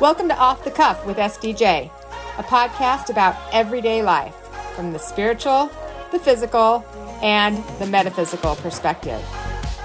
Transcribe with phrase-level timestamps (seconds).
[0.00, 1.90] Welcome to Off the Cuff with SDJ,
[2.38, 4.32] a podcast about everyday life
[4.76, 5.72] from the spiritual,
[6.12, 6.86] the physical,
[7.20, 9.20] and the metaphysical perspective.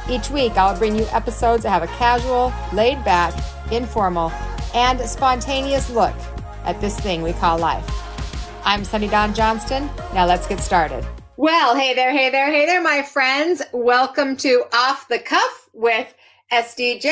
[0.08, 3.34] Each week, I'll bring you episodes that have a casual, laid back,
[3.72, 4.32] informal,
[4.76, 6.14] and spontaneous look
[6.64, 7.84] at this thing we call life.
[8.64, 9.90] I'm Sunny Dawn Johnston.
[10.14, 11.04] Now let's get started.
[11.38, 13.64] Well, hey there, hey there, hey there, my friends.
[13.72, 16.14] Welcome to Off the Cuff with
[16.54, 17.06] SDJ,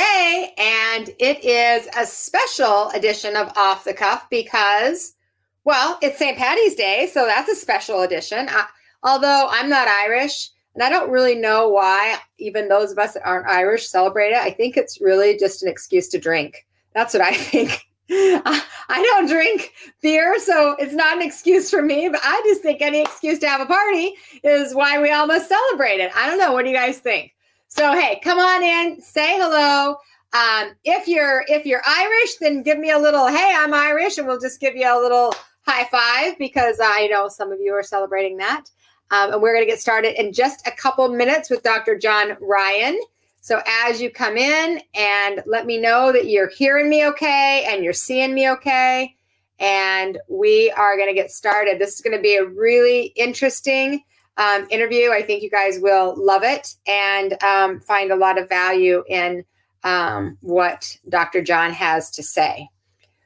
[0.60, 5.16] and it is a special edition of Off the Cuff because,
[5.64, 6.38] well, it's St.
[6.38, 8.48] Patty's Day, so that's a special edition.
[8.48, 8.68] I,
[9.02, 13.26] although I'm not Irish, and I don't really know why even those of us that
[13.26, 14.38] aren't Irish celebrate it.
[14.38, 16.68] I think it's really just an excuse to drink.
[16.94, 17.84] That's what I think.
[18.12, 19.74] I, don't drink
[20.04, 23.50] beer, so it's not an excuse for me, but I just think any excuse to
[23.50, 26.12] have a party is why we all must celebrate it.
[26.16, 26.54] I don't know.
[26.54, 27.34] What do you guys think?
[27.74, 29.96] So hey, come on in, say hello.
[30.34, 34.28] Um, if you're if you're Irish, then give me a little hey, I'm Irish, and
[34.28, 35.34] we'll just give you a little
[35.66, 38.66] high five because I know some of you are celebrating that.
[39.12, 41.98] Um, and we're going to get started in just a couple minutes with Dr.
[41.98, 43.00] John Ryan.
[43.40, 47.86] So as you come in and let me know that you're hearing me okay and
[47.86, 49.16] you're seeing me okay.
[49.60, 51.80] And we are going to get started.
[51.80, 54.04] This is going to be a really interesting
[54.38, 55.12] um, interview.
[55.12, 59.44] I think you guys will love it and um, find a lot of value in
[59.84, 61.42] um, what Dr.
[61.42, 62.68] John has to say.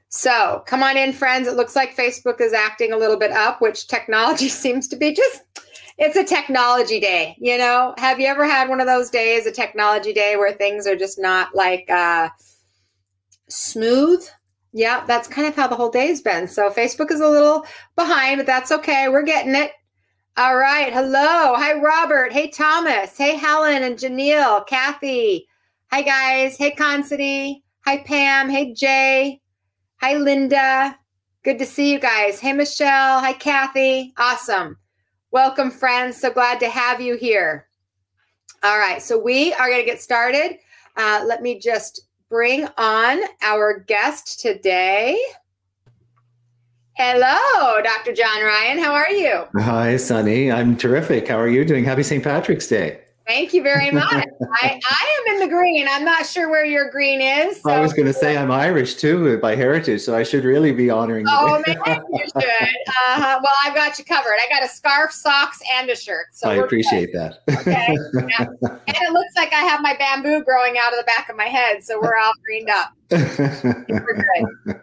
[0.09, 1.47] So come on in, friends.
[1.47, 5.14] It looks like Facebook is acting a little bit up, which technology seems to be
[5.14, 5.42] just.
[5.97, 7.94] It's a technology day, you know.
[7.97, 11.17] Have you ever had one of those days, a technology day, where things are just
[11.17, 12.30] not like uh,
[13.47, 14.25] smooth?
[14.73, 16.50] Yeah, that's kind of how the whole day's been.
[16.50, 19.08] So Facebook is a little behind, but that's okay.
[19.08, 19.72] We're getting it.
[20.38, 20.91] All right.
[20.91, 21.55] Hello.
[21.55, 22.33] Hi, Robert.
[22.33, 23.17] Hey, Thomas.
[23.17, 25.47] Hey, Helen and Janelle, Kathy.
[25.91, 26.58] Hi, guys.
[26.58, 27.64] Hey, Considy.
[27.86, 28.50] Hi, Pam.
[28.50, 29.39] Hey, Jay.
[30.02, 31.00] Hi, Linda.
[31.45, 32.41] Good to see you guys.
[32.41, 33.22] Hey, Michelle.
[33.22, 34.13] Hi, Kathy.
[34.17, 34.75] Awesome.
[35.31, 36.19] Welcome, friends.
[36.19, 37.69] So glad to have you here.
[38.62, 39.02] All right.
[39.02, 40.57] So we are going to get started.
[40.97, 45.17] Uh, let me just bring on our guest today.
[46.97, 48.13] Hello, Dr.
[48.13, 48.78] John Ryan.
[48.78, 49.44] How are you?
[49.57, 50.50] Hi, Sunny.
[50.50, 51.28] I'm terrific.
[51.28, 51.83] How are you doing?
[51.83, 52.23] Happy St.
[52.23, 53.01] Patrick's Day.
[53.28, 54.13] Thank you very much.
[54.61, 55.88] I, I am in the green.
[55.89, 57.61] I'm not sure where your green is.
[57.61, 57.69] So.
[57.72, 60.89] I was going to say I'm Irish too by heritage, so I should really be
[60.89, 61.34] honoring you.
[61.35, 62.45] Oh, man, you should.
[62.45, 63.39] Uh-huh.
[63.44, 64.38] Well, I've got you covered.
[64.41, 66.28] I got a scarf, socks, and a shirt.
[66.31, 67.35] So I appreciate good.
[67.47, 67.59] that.
[67.59, 67.97] Okay.
[68.29, 68.45] Yeah.
[68.88, 71.45] And it looks like I have my bamboo growing out of the back of my
[71.45, 72.94] head, so we're all greened up.
[73.11, 74.23] we're
[74.66, 74.81] good.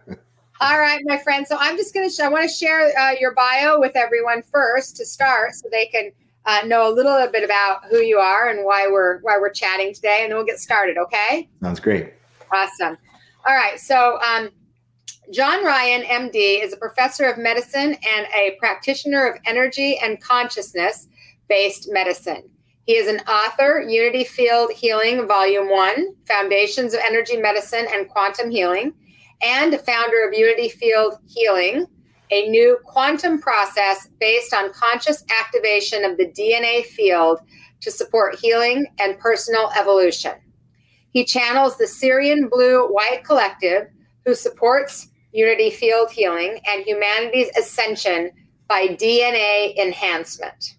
[0.62, 1.44] All right, my friend.
[1.44, 4.44] So I'm just going to, sh- I want to share uh, your bio with everyone
[4.44, 6.12] first to start so they can
[6.46, 9.92] uh, know a little bit about who you are and why we're, why we're chatting
[9.92, 10.20] today.
[10.22, 10.98] And then we'll get started.
[10.98, 11.48] Okay.
[11.60, 12.14] Sounds great.
[12.52, 12.96] Awesome.
[13.44, 13.80] All right.
[13.80, 14.50] So, um,
[15.32, 21.08] John Ryan, MD, is a professor of medicine and a practitioner of energy and consciousness
[21.48, 22.48] based medicine.
[22.86, 28.48] He is an author, Unity Field Healing, Volume 1, Foundations of Energy Medicine and Quantum
[28.48, 28.92] Healing
[29.42, 31.86] and a founder of Unity Field Healing,
[32.30, 37.40] a new quantum process based on conscious activation of the DNA field
[37.80, 40.32] to support healing and personal evolution.
[41.10, 43.88] He channels the Sirian Blue White Collective,
[44.24, 48.30] who supports Unity Field Healing and humanity's ascension
[48.68, 50.76] by DNA enhancement.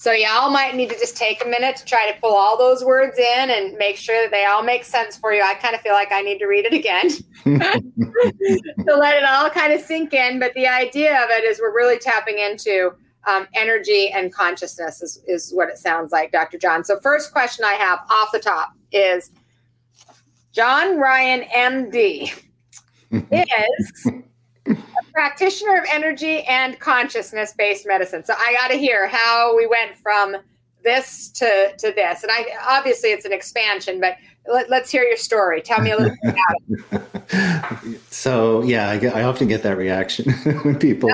[0.00, 2.82] So, y'all might need to just take a minute to try to pull all those
[2.82, 5.42] words in and make sure that they all make sense for you.
[5.42, 7.10] I kind of feel like I need to read it again
[7.44, 10.40] to let it all kind of sink in.
[10.40, 12.92] But the idea of it is we're really tapping into
[13.26, 16.56] um, energy and consciousness, is, is what it sounds like, Dr.
[16.56, 16.82] John.
[16.82, 19.30] So, first question I have off the top is
[20.52, 22.42] John Ryan, MD,
[23.12, 24.06] is
[25.20, 28.24] practitioner of energy and consciousness based medicine.
[28.24, 30.34] So I got to hear how we went from
[30.82, 34.16] this to to this, and I obviously it's an expansion, but
[34.46, 35.60] let, us hear your story.
[35.60, 38.00] Tell me a little bit about it.
[38.10, 40.32] So yeah, I, get, I often get that reaction
[40.62, 41.10] when people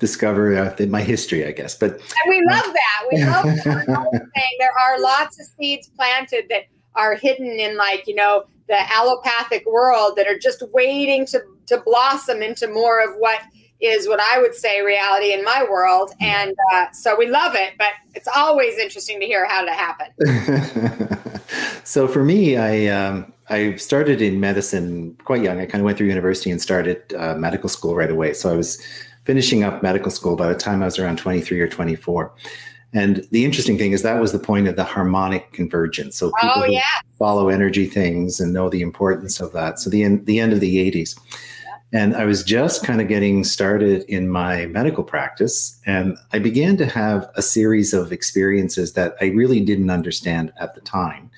[0.00, 1.76] discover uh, my history, I guess.
[1.76, 3.06] But and we love that.
[3.12, 4.28] We love that.
[4.58, 6.64] there are lots of seeds planted that
[6.96, 11.80] are hidden in like you know the allopathic world that are just waiting to to
[11.84, 13.40] blossom into more of what
[13.80, 16.12] is what I would say reality in my world.
[16.20, 21.20] And uh, so we love it, but it's always interesting to hear how to happen.
[21.84, 25.60] so for me, I um, I started in medicine quite young.
[25.60, 28.34] I kind of went through university and started uh, medical school right away.
[28.34, 28.80] So I was
[29.24, 32.32] finishing up medical school by the time I was around 23 or 24.
[32.94, 36.16] And the interesting thing is that was the point of the harmonic convergence.
[36.16, 36.82] So people oh, yeah.
[37.18, 39.80] follow energy things and know the importance of that.
[39.80, 41.18] So the the end of the 80s.
[41.92, 45.78] And I was just kind of getting started in my medical practice.
[45.84, 50.74] And I began to have a series of experiences that I really didn't understand at
[50.74, 51.30] the time.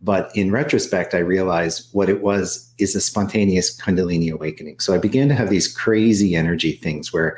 [0.00, 4.78] But in retrospect, I realized what it was is a spontaneous Kundalini awakening.
[4.78, 7.36] So I began to have these crazy energy things where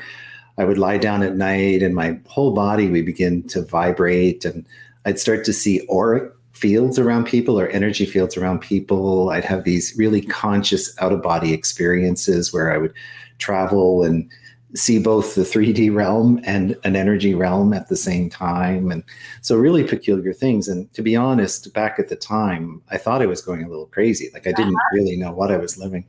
[0.58, 4.66] I would lie down at night and my whole body would begin to vibrate and
[5.06, 6.30] I'd start to see auric
[6.60, 9.30] fields around people or energy fields around people.
[9.30, 12.92] I'd have these really conscious out of body experiences where I would
[13.38, 14.30] travel and
[14.74, 18.90] see both the 3D realm and an energy realm at the same time.
[18.90, 19.02] And
[19.40, 20.68] so, really peculiar things.
[20.68, 23.86] And to be honest, back at the time, I thought I was going a little
[23.86, 24.28] crazy.
[24.34, 24.96] Like, I didn't uh-huh.
[24.96, 26.04] really know what I was living.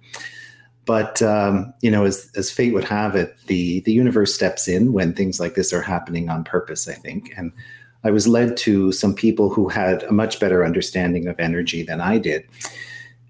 [0.85, 4.93] But um, you know, as as fate would have it, the the universe steps in
[4.93, 6.87] when things like this are happening on purpose.
[6.87, 7.53] I think, and
[8.03, 12.01] I was led to some people who had a much better understanding of energy than
[12.01, 12.47] I did.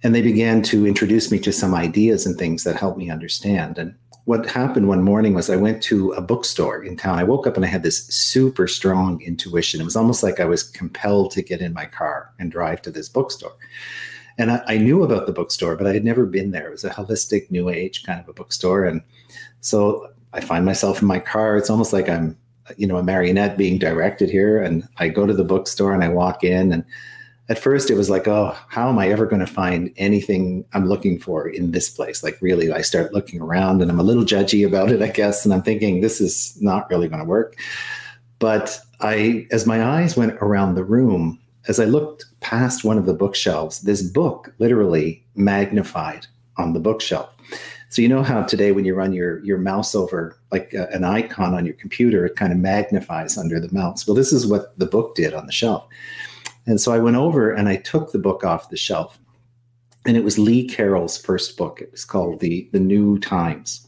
[0.04, 3.78] And they began to introduce me to some ideas and things that helped me understand.
[3.78, 3.96] And
[4.26, 7.20] what happened one morning was I went to a bookstore in town.
[7.20, 9.82] I woke up and I had this super strong intuition.
[9.82, 12.92] It was almost like I was compelled to get in my car and drive to
[12.92, 13.56] this bookstore.
[14.38, 16.68] And I, I knew about the bookstore, but I had never been there.
[16.68, 18.86] It was a holistic, new age kind of a bookstore.
[18.86, 19.02] And
[19.60, 21.58] so I find myself in my car.
[21.58, 22.38] It's almost like I'm
[22.78, 26.08] you know a marionette being directed here and i go to the bookstore and i
[26.08, 26.86] walk in and
[27.50, 30.88] at first it was like oh how am i ever going to find anything i'm
[30.88, 32.24] looking for in this place?
[32.24, 35.44] Like really i start looking around and i'm a little judgy about it i guess
[35.44, 37.58] and i'm thinking this is not really going to work.
[38.40, 43.06] But i as my eyes went around the room as i looked past one of
[43.06, 46.26] the bookshelves this book literally magnified
[46.58, 47.30] on the bookshelf
[47.92, 51.04] so you know how today when you run your your mouse over like a, an
[51.04, 54.08] icon on your computer, it kind of magnifies under the mouse.
[54.08, 55.86] Well, this is what the book did on the shelf.
[56.66, 59.20] And so I went over and I took the book off the shelf.
[60.06, 61.82] And it was Lee Carroll's first book.
[61.82, 63.86] It was called The, the End Times.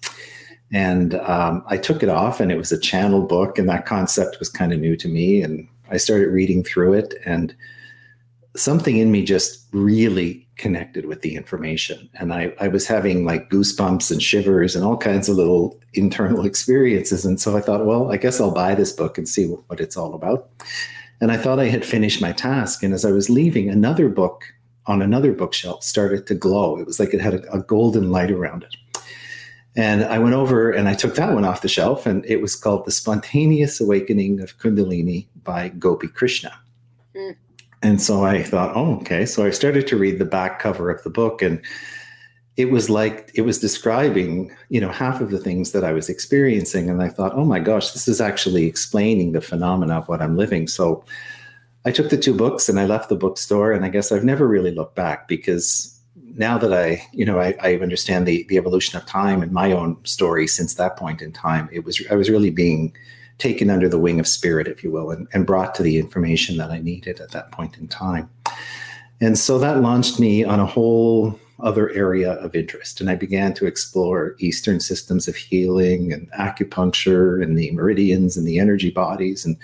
[0.74, 4.38] And um, I took it off, and it was a channel book, and that concept
[4.40, 5.42] was kind of new to me.
[5.42, 7.56] And I started reading through it, and
[8.56, 12.10] something in me just really connected with the information.
[12.14, 16.46] And I, I was having like goosebumps and shivers and all kinds of little internal
[16.52, 17.26] experiences.
[17.26, 19.98] And so I thought, well, I guess I'll buy this book and see what it's
[19.98, 20.50] all about.
[21.20, 22.84] And I thought I had finished my task.
[22.84, 24.44] And as I was leaving, another book
[24.86, 26.78] on another bookshelf started to glow.
[26.78, 28.76] It was like it had a, a golden light around it.
[29.76, 32.56] And I went over and I took that one off the shelf, and it was
[32.56, 36.52] called The Spontaneous Awakening of Kundalini by Gopi Krishna.
[37.16, 37.36] Mm.
[37.84, 39.26] And so I thought, oh, okay.
[39.26, 41.62] So I started to read the back cover of the book and
[42.56, 46.08] it was like it was describing, you know, half of the things that I was
[46.08, 46.90] experiencing.
[46.90, 50.38] And I thought, oh my gosh, this is actually explaining the phenomena of what I'm
[50.38, 50.68] living.
[50.68, 51.04] So
[51.84, 53.74] I took the two books and I left the bookstore.
[53.74, 56.00] And I guess I've never really looked back because
[56.36, 59.72] now that I, you know, I, I understand the the evolution of time and my
[59.74, 62.96] own story since that point in time, it was I was really being
[63.38, 66.58] taken under the wing of spirit, if you will, and, and brought to the information
[66.58, 68.30] that I needed at that point in time.
[69.22, 73.00] And so that launched me on a whole other area of interest.
[73.00, 78.46] And I began to explore Eastern systems of healing and acupuncture and the meridians and
[78.48, 79.58] the energy bodies and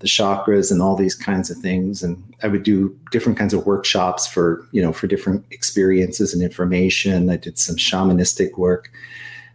[0.00, 2.02] the chakras and all these kinds of things.
[2.02, 6.42] And I would do different kinds of workshops for, you know, for different experiences and
[6.42, 7.30] information.
[7.30, 8.90] I did some shamanistic work.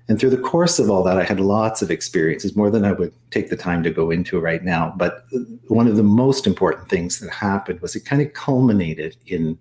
[0.10, 2.92] And through the course of all that, I had lots of experiences, more than I
[2.92, 4.94] would take the time to go into right now.
[4.98, 5.26] But
[5.68, 9.58] one of the most important things that happened was it kind of culminated in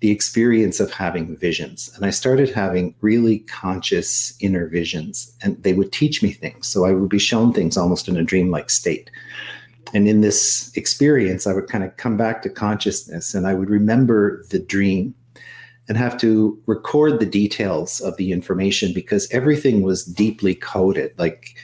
[0.00, 1.90] the experience of having visions.
[1.96, 6.68] And I started having really conscious inner visions, and they would teach me things.
[6.68, 9.10] So I would be shown things almost in a dreamlike state.
[9.94, 13.70] And in this experience, I would kind of come back to consciousness and I would
[13.70, 15.14] remember the dream
[15.88, 21.12] and have to record the details of the information because everything was deeply coded.
[21.18, 21.56] Like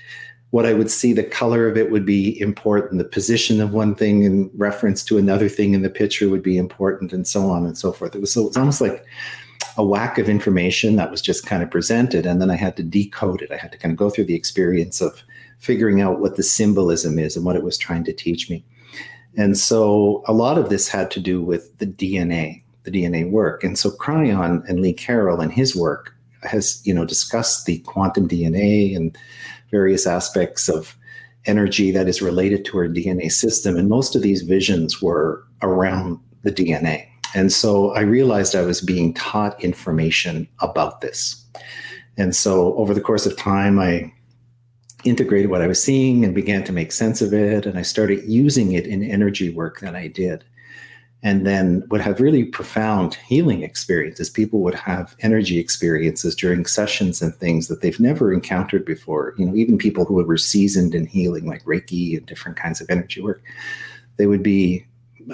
[0.50, 3.94] what I would see, the color of it would be important, the position of one
[3.94, 7.66] thing in reference to another thing in the picture would be important, and so on
[7.66, 8.14] and so forth.
[8.14, 9.04] It was, so it was almost like
[9.76, 12.84] a whack of information that was just kind of presented, and then I had to
[12.84, 13.50] decode it.
[13.50, 15.24] I had to kind of go through the experience of
[15.58, 18.64] figuring out what the symbolism is and what it was trying to teach me.
[19.36, 23.64] And so a lot of this had to do with the DNA the DNA work.
[23.64, 28.28] And so Kryon and Lee Carroll and his work has, you know, discussed the quantum
[28.28, 29.16] DNA and
[29.70, 30.96] various aspects of
[31.46, 33.76] energy that is related to our DNA system.
[33.76, 37.06] And most of these visions were around the DNA.
[37.34, 41.44] And so I realized I was being taught information about this.
[42.16, 44.12] And so over the course of time, I
[45.04, 47.66] integrated what I was seeing and began to make sense of it.
[47.66, 50.44] And I started using it in energy work that I did.
[51.24, 54.28] And then would have really profound healing experiences.
[54.28, 59.34] People would have energy experiences during sessions and things that they've never encountered before.
[59.38, 62.90] You know, even people who were seasoned in healing, like Reiki and different kinds of
[62.90, 63.42] energy work,
[64.18, 64.84] they would be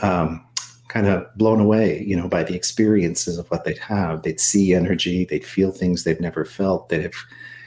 [0.01, 0.47] um,
[0.87, 4.23] kind of blown away, you know, by the experiences of what they'd have.
[4.23, 7.15] They'd see energy, they'd feel things they've never felt, they'd have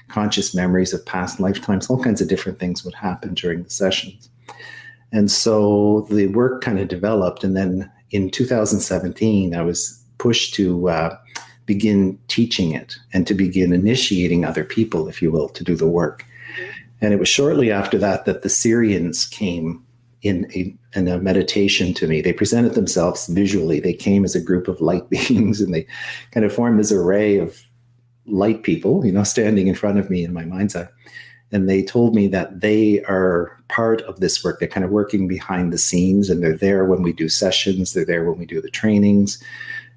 [0.07, 4.29] conscious memories of past lifetimes, all kinds of different things would happen during the sessions.
[5.11, 10.87] And so the work kind of developed, and then in 2017, I was pushed to
[10.87, 11.17] uh,
[11.65, 15.87] begin teaching it and to begin initiating other people, if you will, to do the
[15.87, 16.23] work.
[17.01, 19.83] And it was shortly after that that the Sirians came
[20.21, 22.21] in a, in a meditation to me.
[22.21, 23.79] They presented themselves visually.
[23.79, 25.87] They came as a group of light beings and they
[26.31, 27.61] kind of formed this array of
[28.27, 30.87] light people, you know, standing in front of me in my mind's eye
[31.53, 34.59] and they told me that they are part of this work.
[34.59, 38.03] They're kind of working behind the scenes and they're there when we do sessions, they're
[38.03, 39.41] there when we do the trainings.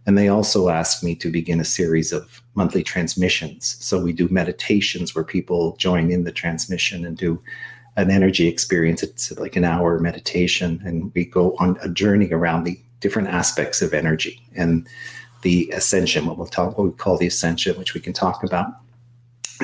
[0.04, 3.76] And they also asked me to begin a series of monthly transmissions.
[3.80, 7.42] So we do meditations where people join in the transmission and do
[7.96, 9.02] an energy experience.
[9.02, 13.82] It's like an hour meditation, and we go on a journey around the different aspects
[13.82, 14.86] of energy and
[15.42, 18.74] the ascension, what we'll talk, what we call the ascension, which we can talk about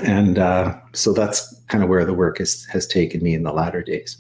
[0.03, 3.53] and uh, so that's kind of where the work has has taken me in the
[3.53, 4.19] latter days.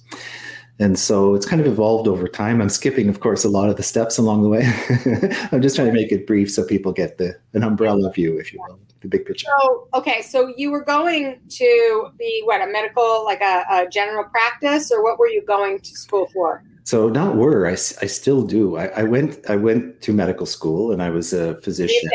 [0.79, 2.63] And so it's kind of evolved over time.
[2.63, 4.63] I'm skipping of course a lot of the steps along the way.
[5.53, 8.53] I'm just trying to make it brief so people get the an umbrella view if
[8.53, 9.47] you will the big picture.
[9.61, 14.25] So okay so you were going to be what a medical like a, a general
[14.25, 16.65] practice or what were you going to school for?
[16.85, 18.77] So not were I, I still do.
[18.77, 22.11] I, I went i went to medical school and i was a physician.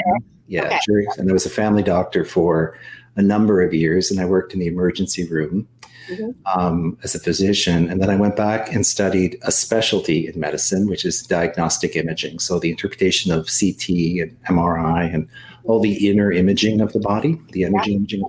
[0.48, 1.06] Yeah okay.
[1.18, 2.78] and i was a family doctor for
[3.18, 5.68] a number of years, and I worked in the emergency room
[6.08, 6.60] mm-hmm.
[6.60, 7.90] um, as a physician.
[7.90, 12.40] And then I went back and studied a specialty in medicine, which is diagnostic imaging.
[12.40, 13.90] So the interpretation of CT
[14.22, 15.28] and MRI and
[15.66, 17.98] all the inner imaging of the body, the energy yeah.
[17.98, 18.24] imaging.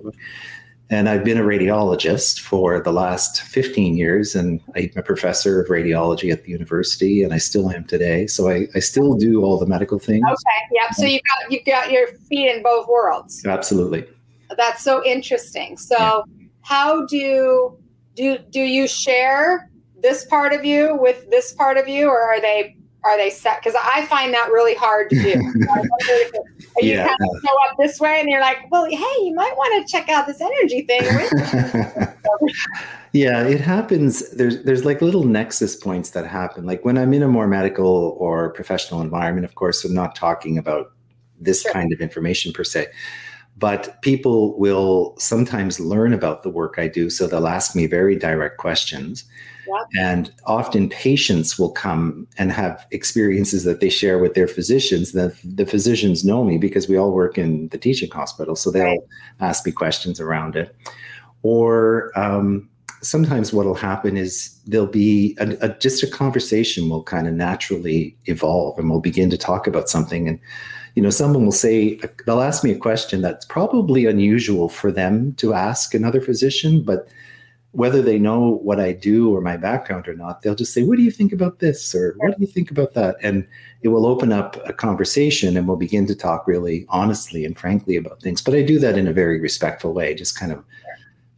[0.91, 5.69] And I've been a radiologist for the last 15 years, and I'm a professor of
[5.69, 8.25] radiology at the university, and I still am today.
[8.25, 10.23] So I, I still do all the medical things.
[10.25, 10.89] Okay, yeah.
[10.93, 13.45] So you got you got your feet in both worlds.
[13.45, 14.07] Absolutely.
[14.57, 15.77] That's so interesting.
[15.77, 16.23] So,
[16.61, 17.77] how do
[18.15, 19.69] do do you share
[20.01, 23.61] this part of you with this part of you, or are they are they set?
[23.63, 25.31] Because I find that really hard to do.
[25.69, 27.07] are you yeah.
[27.07, 29.91] kind of show up this way, and you're like, well, hey, you might want to
[29.91, 31.01] check out this energy thing.
[33.13, 34.29] yeah, it happens.
[34.31, 36.65] There's there's like little nexus points that happen.
[36.65, 40.57] Like when I'm in a more medical or professional environment, of course, I'm not talking
[40.57, 40.91] about
[41.39, 41.71] this sure.
[41.71, 42.87] kind of information per se
[43.59, 47.09] but people will sometimes learn about the work I do.
[47.09, 49.25] So they'll ask me very direct questions.
[49.67, 49.87] Yep.
[49.99, 55.11] And often patients will come and have experiences that they share with their physicians.
[55.11, 58.55] The, the physicians know me because we all work in the teaching hospital.
[58.55, 58.99] So they'll right.
[59.41, 60.75] ask me questions around it.
[61.43, 62.69] Or um,
[63.01, 67.33] sometimes what will happen is there'll be a, a, just a conversation will kind of
[67.33, 70.27] naturally evolve and we'll begin to talk about something.
[70.27, 70.39] And
[70.99, 75.33] you know, someone will say, they'll ask me a question that's probably unusual for them
[75.35, 77.07] to ask another physician, but
[77.71, 80.97] whether they know what I do or my background or not, they'll just say, What
[80.97, 81.95] do you think about this?
[81.95, 83.15] Or what do you think about that?
[83.23, 83.47] And
[83.81, 87.95] it will open up a conversation and we'll begin to talk really honestly and frankly
[87.95, 88.41] about things.
[88.41, 90.61] But I do that in a very respectful way, just kind of,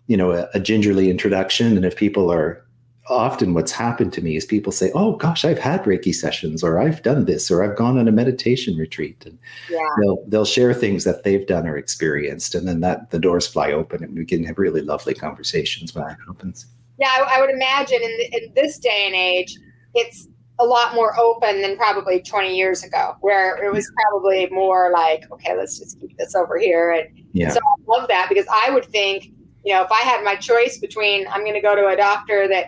[0.07, 1.77] you know, a, a gingerly introduction.
[1.77, 2.65] And if people are
[3.10, 6.79] often what's happened to me is people say, "Oh gosh, I've had Reiki sessions, or
[6.79, 9.38] I've done this, or I've gone on a meditation retreat," and
[9.70, 9.79] yeah.
[10.00, 13.72] they'll they'll share things that they've done or experienced, and then that the doors fly
[13.72, 16.67] open, and we can have really lovely conversations when that happens.
[17.00, 19.58] Yeah, I, I would imagine in, in this day and age,
[19.96, 20.27] it's
[20.60, 25.24] a lot more open than probably 20 years ago, where it was probably more like,
[25.31, 26.91] okay, let's just keep this over here.
[26.91, 27.50] And yeah.
[27.50, 29.31] so I love that because I would think,
[29.65, 32.48] you know, if I had my choice between I'm going to go to a doctor
[32.48, 32.67] that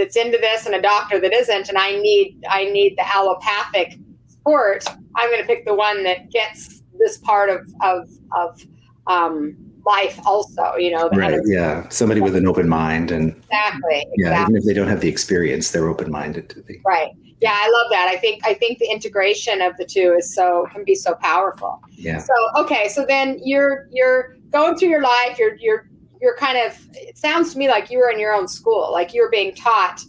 [0.00, 3.98] that's into this and a doctor that isn't, and I need I need the allopathic
[4.26, 4.84] support,
[5.16, 8.62] I'm going to pick the one that gets this part of of of
[9.06, 10.76] um, life also.
[10.76, 11.40] You know, right?
[11.44, 14.06] Yeah, somebody with an open mind and exactly.
[14.16, 14.42] Yeah, exactly.
[14.42, 17.10] even if they don't have the experience, they're open minded to the right.
[17.40, 18.08] Yeah, I love that.
[18.08, 21.82] I think I think the integration of the two is so can be so powerful.
[21.90, 22.18] Yeah.
[22.18, 25.38] So okay, so then you're you're going through your life.
[25.38, 25.89] You're you're
[26.20, 29.14] you're kind of it sounds to me like you were in your own school like
[29.14, 30.02] you were being taught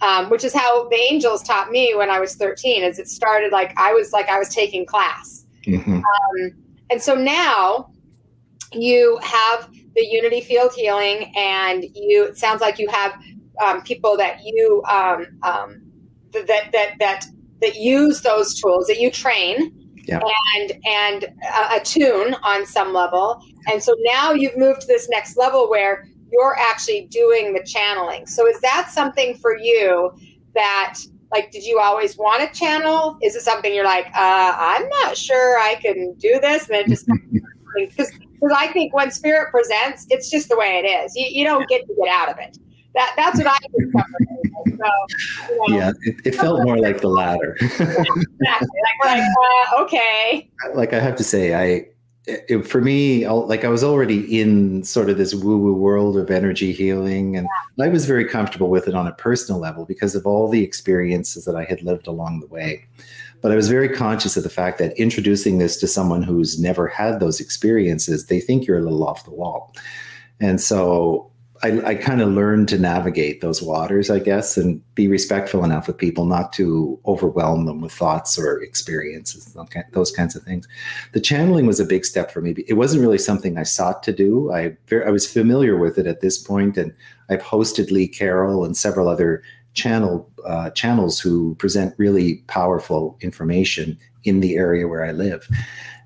[0.00, 3.52] um, which is how the angels taught me when i was 13 is it started
[3.52, 5.96] like i was like i was taking class mm-hmm.
[5.96, 6.52] um,
[6.90, 7.90] and so now
[8.72, 13.14] you have the unity field healing and you it sounds like you have
[13.64, 15.82] um, people that you um, um,
[16.32, 17.24] that that that
[17.60, 19.77] that use those tools that you train
[20.08, 20.20] yeah.
[20.56, 23.42] and and uh, attune on some level.
[23.70, 28.26] And so now you've moved to this next level where you're actually doing the channeling.
[28.26, 30.12] So is that something for you
[30.54, 30.98] that
[31.30, 33.18] like did you always want to channel?
[33.22, 36.68] Is it something you're like, uh, I'm not sure I can do this?
[36.68, 37.06] And it just
[37.76, 38.10] because
[38.40, 41.14] because I think when spirit presents, it's just the way it is.
[41.16, 42.56] You, you don't get to get out of it.
[42.98, 44.26] That that's what I discovered.
[44.66, 47.56] So, you know, yeah, it, it felt more like the latter.
[47.60, 48.24] exactly.
[48.40, 49.22] Like, like
[49.72, 50.50] uh, okay.
[50.74, 51.86] Like I have to say, I
[52.26, 56.72] it, for me, like I was already in sort of this woo-woo world of energy
[56.72, 57.84] healing, and yeah.
[57.84, 61.44] I was very comfortable with it on a personal level because of all the experiences
[61.44, 62.84] that I had lived along the way.
[63.40, 66.88] But I was very conscious of the fact that introducing this to someone who's never
[66.88, 69.72] had those experiences, they think you're a little off the wall.
[70.40, 71.30] And so
[71.62, 75.86] I, I kind of learned to navigate those waters, I guess, and be respectful enough
[75.86, 79.56] with people not to overwhelm them with thoughts or experiences,
[79.92, 80.68] those kinds of things.
[81.12, 82.54] The channeling was a big step for me.
[82.68, 84.52] It wasn't really something I sought to do.
[84.52, 86.92] I, I was familiar with it at this point, and
[87.28, 89.42] I've hosted Lee Carroll and several other
[89.74, 95.48] channel uh, channels who present really powerful information in the area where I live.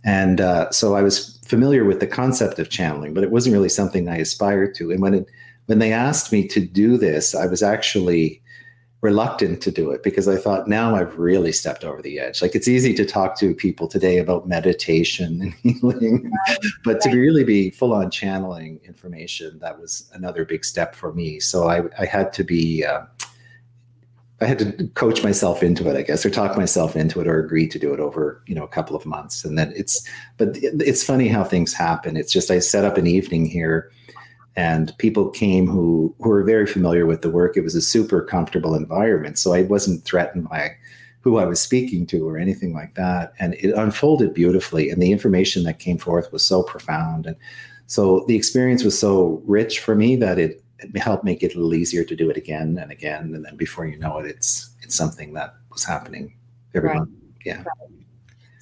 [0.04, 3.68] And uh, so I was familiar with the concept of channeling, but it wasn't really
[3.68, 4.90] something I aspired to.
[4.90, 5.26] And when it,
[5.66, 8.42] when they asked me to do this, I was actually
[9.00, 12.40] reluctant to do it because I thought now I've really stepped over the edge.
[12.40, 16.30] Like it's easy to talk to people today about meditation and healing,
[16.84, 21.40] but to really be full on channeling information, that was another big step for me.
[21.40, 23.02] So I, I had to be uh,
[24.42, 27.38] I had to coach myself into it, I guess, or talk myself into it, or
[27.38, 29.44] agree to do it over, you know, a couple of months.
[29.44, 32.16] And then it's, but it's funny how things happen.
[32.16, 33.92] It's just I set up an evening here,
[34.56, 37.56] and people came who who were very familiar with the work.
[37.56, 40.76] It was a super comfortable environment, so I wasn't threatened by
[41.20, 43.32] who I was speaking to or anything like that.
[43.38, 47.36] And it unfolded beautifully, and the information that came forth was so profound, and
[47.86, 51.56] so the experience was so rich for me that it it helped make it a
[51.56, 54.74] little easier to do it again and again, and then before you know it, it's
[54.82, 56.34] it's something that was happening
[56.74, 56.98] every right.
[56.98, 57.10] month.
[57.44, 57.58] Yeah.
[57.58, 57.92] Right.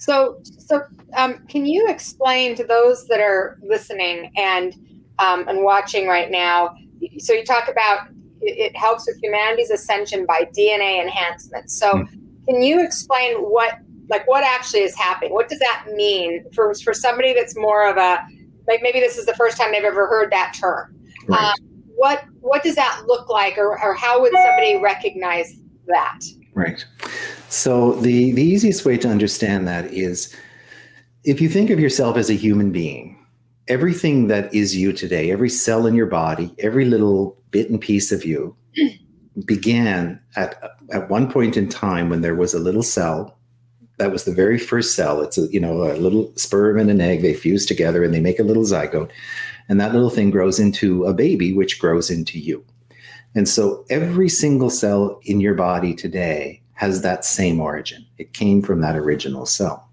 [0.01, 4.75] So, so um, can you explain to those that are listening and
[5.21, 6.75] um, and watching right now?
[7.19, 8.09] So you talk about
[8.43, 11.71] it helps with humanity's ascension by DNA enhancement.
[11.71, 12.09] So, mm.
[12.49, 13.75] can you explain what
[14.09, 15.33] like what actually is happening?
[15.33, 18.27] What does that mean for for somebody that's more of a
[18.67, 20.97] like maybe this is the first time they've ever heard that term.
[21.27, 21.41] Right.
[21.41, 26.19] Um, what what does that look like or, or how would somebody recognize that
[26.55, 26.87] right
[27.51, 30.35] so the the easiest way to understand that is
[31.25, 33.20] if you think of yourself as a human being
[33.71, 38.13] everything that is you today every cell in your body every little bit and piece
[38.13, 38.55] of you
[39.47, 43.39] began at at one point in time when there was a little cell
[43.99, 47.01] that was the very first cell it's a you know a little sperm and an
[47.01, 49.11] egg they fuse together and they make a little zygote
[49.71, 52.65] and that little thing grows into a baby, which grows into you.
[53.37, 58.05] And so every single cell in your body today has that same origin.
[58.19, 59.89] It came from that original cell.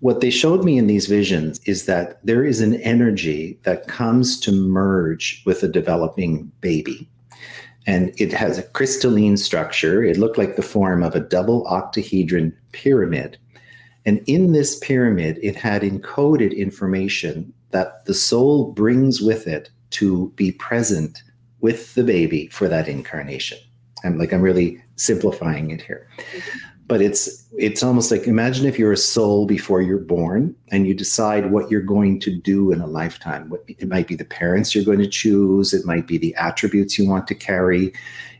[0.00, 4.40] What they showed me in these visions is that there is an energy that comes
[4.40, 7.08] to merge with a developing baby.
[7.86, 10.02] And it has a crystalline structure.
[10.02, 13.36] It looked like the form of a double octahedron pyramid.
[14.06, 20.32] And in this pyramid, it had encoded information that the soul brings with it to
[20.36, 21.22] be present
[21.60, 23.58] with the baby for that incarnation.
[24.04, 26.08] I'm like I'm really simplifying it here.
[26.90, 30.94] But it's it's almost like imagine if you're a soul before you're born and you
[30.94, 33.48] decide what you're going to do in a lifetime.
[33.48, 36.98] What it might be the parents you're going to choose, it might be the attributes
[36.98, 37.92] you want to carry,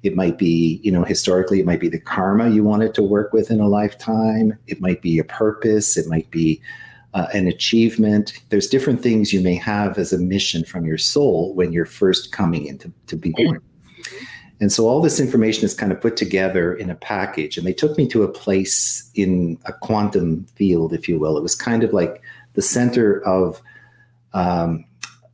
[0.03, 3.33] it might be, you know, historically it might be the karma you wanted to work
[3.33, 6.61] with in a lifetime, it might be a purpose, it might be
[7.15, 8.33] uh, an achievement.
[8.49, 12.33] There's different things you may have as a mission from your soul when you're first
[12.33, 13.61] coming into to be born.
[14.61, 17.57] And so all this information is kind of put together in a package.
[17.57, 21.39] And they took me to a place in a quantum field, if you will.
[21.39, 23.63] It was kind of like the center of,
[24.35, 24.85] um,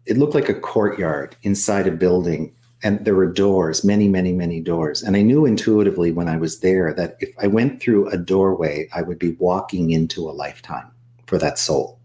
[0.07, 2.55] it looked like a courtyard inside a building.
[2.85, 5.03] And there were doors, many, many, many doors.
[5.03, 8.89] And I knew intuitively when I was there that if I went through a doorway,
[8.95, 10.89] I would be walking into a lifetime
[11.27, 11.99] for that soul.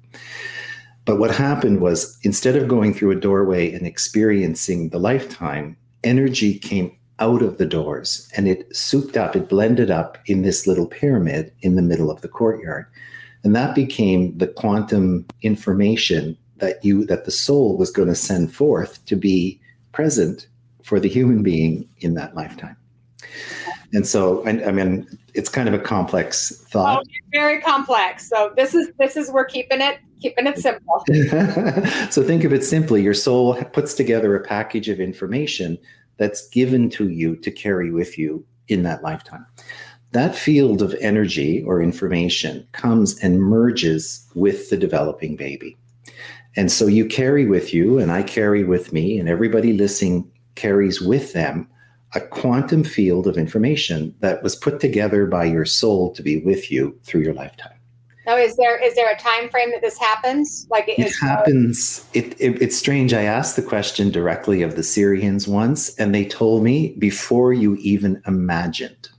[1.06, 6.58] But what happened was instead of going through a doorway and experiencing the lifetime, energy
[6.58, 10.88] came out of the doors and it souped up, it blended up in this little
[10.88, 12.86] pyramid in the middle of the courtyard.
[13.44, 18.54] And that became the quantum information that you that the soul was going to send
[18.54, 19.60] forth to be
[19.94, 20.48] present
[20.84, 22.76] for the human being in that lifetime.
[23.94, 27.00] And so, I, I, mean, it's kind of a complex thought.
[27.00, 28.30] Oh, very complex.
[28.30, 31.04] So this is this is we're keeping it keeping it simple.
[32.10, 35.78] so think of it simply: your soul puts together a package of information
[36.22, 39.44] that's given to you to carry with you in that lifetime.
[40.12, 45.76] That field of energy or information comes and merges with the developing baby.
[46.56, 51.02] And so you carry with you, and I carry with me, and everybody listening carries
[51.02, 51.68] with them
[52.14, 56.72] a quantum field of information that was put together by your soul to be with
[56.72, 57.81] you through your lifetime.
[58.26, 60.68] Now, is there is there a time frame that this happens?
[60.70, 62.06] Like it, it happens.
[62.14, 63.14] It, it, it's strange.
[63.14, 67.76] I asked the question directly of the Sirians once, and they told me before you
[67.78, 69.10] even imagined.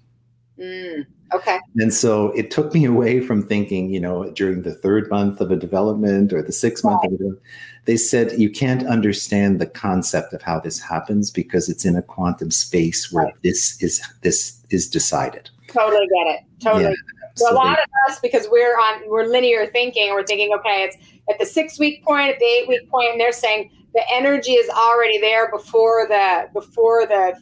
[0.56, 1.58] Mm, okay.
[1.76, 5.50] And so it took me away from thinking, you know, during the third month of
[5.50, 7.36] a development or the sixth month of a
[7.84, 12.02] they said you can't understand the concept of how this happens because it's in a
[12.02, 13.34] quantum space where right.
[13.42, 15.50] this is this is decided.
[15.68, 16.40] Totally get it.
[16.60, 16.84] Totally.
[16.84, 16.94] Yeah,
[17.34, 20.96] so a lot of us, because we're on we're linear thinking, we're thinking, okay, it's
[21.30, 24.52] at the six week point, at the eight week point, and they're saying the energy
[24.52, 27.34] is already there before the before the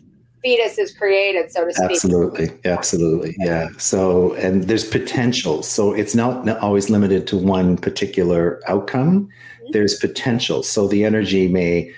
[0.43, 1.91] fetus is created, so to speak.
[1.91, 3.69] Absolutely, absolutely, yeah.
[3.79, 5.63] So, and there's potential.
[5.63, 9.29] So it's not always limited to one particular outcome.
[9.29, 9.73] Mm-hmm.
[9.73, 10.63] There's potential.
[10.63, 11.93] So the energy may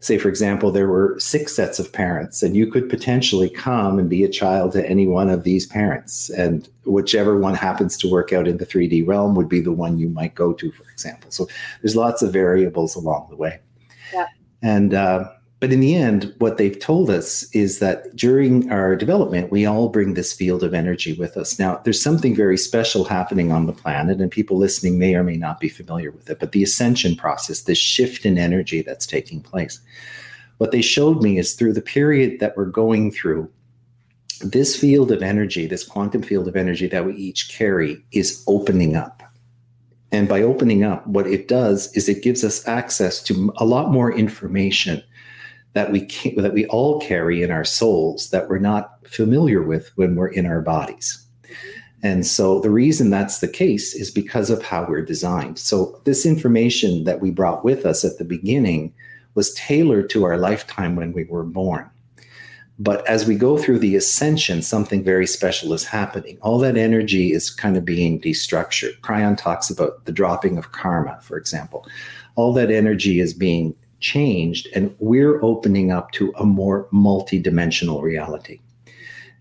[0.00, 4.08] say, for example, there were six sets of parents, and you could potentially come and
[4.08, 6.30] be a child to any one of these parents.
[6.30, 9.98] And whichever one happens to work out in the 3D realm would be the one
[9.98, 11.30] you might go to, for example.
[11.30, 11.48] So
[11.82, 13.58] there's lots of variables along the way.
[14.12, 14.26] Yeah.
[14.62, 15.30] And, uh,
[15.60, 19.88] but in the end, what they've told us is that during our development, we all
[19.88, 21.58] bring this field of energy with us.
[21.58, 25.36] Now, there's something very special happening on the planet, and people listening may or may
[25.36, 29.40] not be familiar with it, but the ascension process, this shift in energy that's taking
[29.40, 29.80] place.
[30.58, 33.50] What they showed me is through the period that we're going through,
[34.40, 38.94] this field of energy, this quantum field of energy that we each carry, is opening
[38.94, 39.24] up.
[40.12, 43.90] And by opening up, what it does is it gives us access to a lot
[43.90, 45.02] more information
[45.78, 46.00] that we
[46.36, 50.44] that we all carry in our souls that we're not familiar with when we're in
[50.44, 51.24] our bodies.
[52.02, 55.56] And so the reason that's the case is because of how we're designed.
[55.56, 58.92] So this information that we brought with us at the beginning
[59.36, 61.88] was tailored to our lifetime when we were born.
[62.80, 66.38] But as we go through the ascension, something very special is happening.
[66.42, 68.98] All that energy is kind of being destructured.
[69.00, 71.86] Kryon talks about the dropping of karma, for example.
[72.34, 78.60] All that energy is being changed and we're opening up to a more multidimensional reality.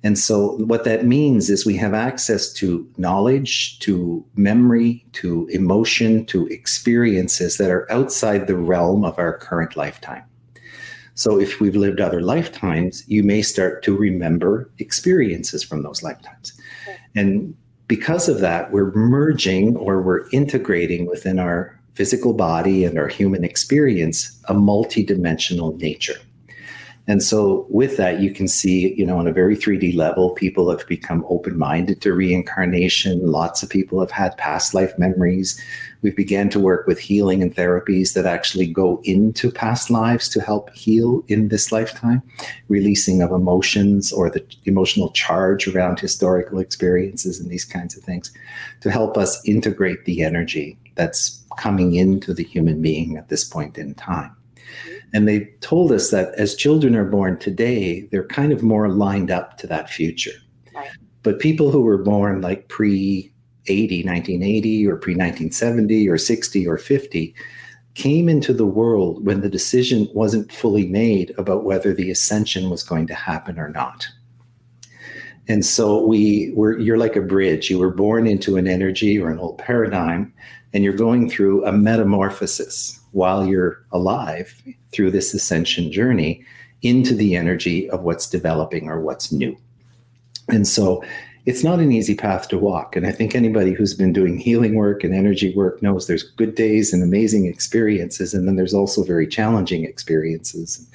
[0.04, 6.26] And so, what that means is we have access to knowledge, to memory, to emotion,
[6.28, 10.24] to experiences that are outside the realm of our current lifetime.
[11.16, 16.54] So, if we've lived other lifetimes, you may start to remember experiences from those lifetimes.
[17.16, 17.56] And
[17.88, 23.44] because of that, we're merging or we're integrating within our physical body and our human
[23.44, 26.20] experience a multidimensional nature.
[27.10, 30.70] And so with that, you can see, you know, on a very 3D level, people
[30.70, 33.26] have become open-minded to reincarnation.
[33.26, 35.60] Lots of people have had past life memories.
[36.02, 40.42] We've began to work with healing and therapies that actually go into past lives to
[40.42, 42.22] help heal in this lifetime,
[42.68, 48.34] releasing of emotions or the emotional charge around historical experiences and these kinds of things
[48.82, 53.78] to help us integrate the energy that's coming into the human being at this point
[53.78, 54.36] in time.
[55.14, 59.32] And they told us that as children are born today, they're kind of more lined
[59.32, 60.38] up to that future.
[60.76, 60.90] Right.
[61.24, 63.32] But people who were born like pre
[63.68, 67.36] 80, 1980, or pre 1970, or 60, or 50
[67.96, 72.84] came into the world when the decision wasn't fully made about whether the ascension was
[72.84, 74.08] going to happen or not.
[75.48, 77.70] And so we were you're like a bridge.
[77.70, 80.34] You were born into an energy or an old paradigm,
[80.74, 84.54] and you're going through a metamorphosis while you're alive
[84.98, 86.44] through this ascension journey
[86.82, 89.56] into the energy of what's developing or what's new.
[90.50, 91.04] And so
[91.46, 92.96] it's not an easy path to walk.
[92.96, 96.56] And I think anybody who's been doing healing work and energy work knows there's good
[96.56, 98.34] days and amazing experiences.
[98.34, 100.86] And then there's also very challenging experiences.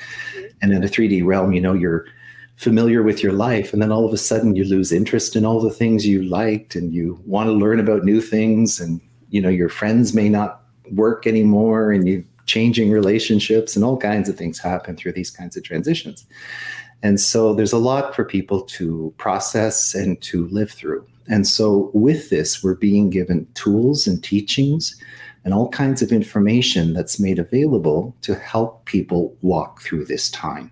[0.61, 2.05] And in a 3D realm, you know, you're
[2.57, 3.73] familiar with your life.
[3.73, 6.75] And then all of a sudden you lose interest in all the things you liked
[6.75, 8.81] and you want to learn about new things.
[8.81, 13.97] And, you know, your friends may not work anymore and you changing relationships and all
[13.97, 16.27] kinds of things happen through these kinds of transitions.
[17.03, 21.07] And so there's a lot for people to process and to live through.
[21.29, 25.01] And so with this, we're being given tools and teachings
[25.45, 30.71] and all kinds of information that's made available to help people walk through this time.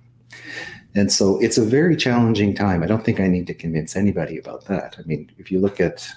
[0.95, 2.83] And so it's a very challenging time.
[2.83, 4.97] I don't think I need to convince anybody about that.
[4.99, 6.09] I mean, if you look at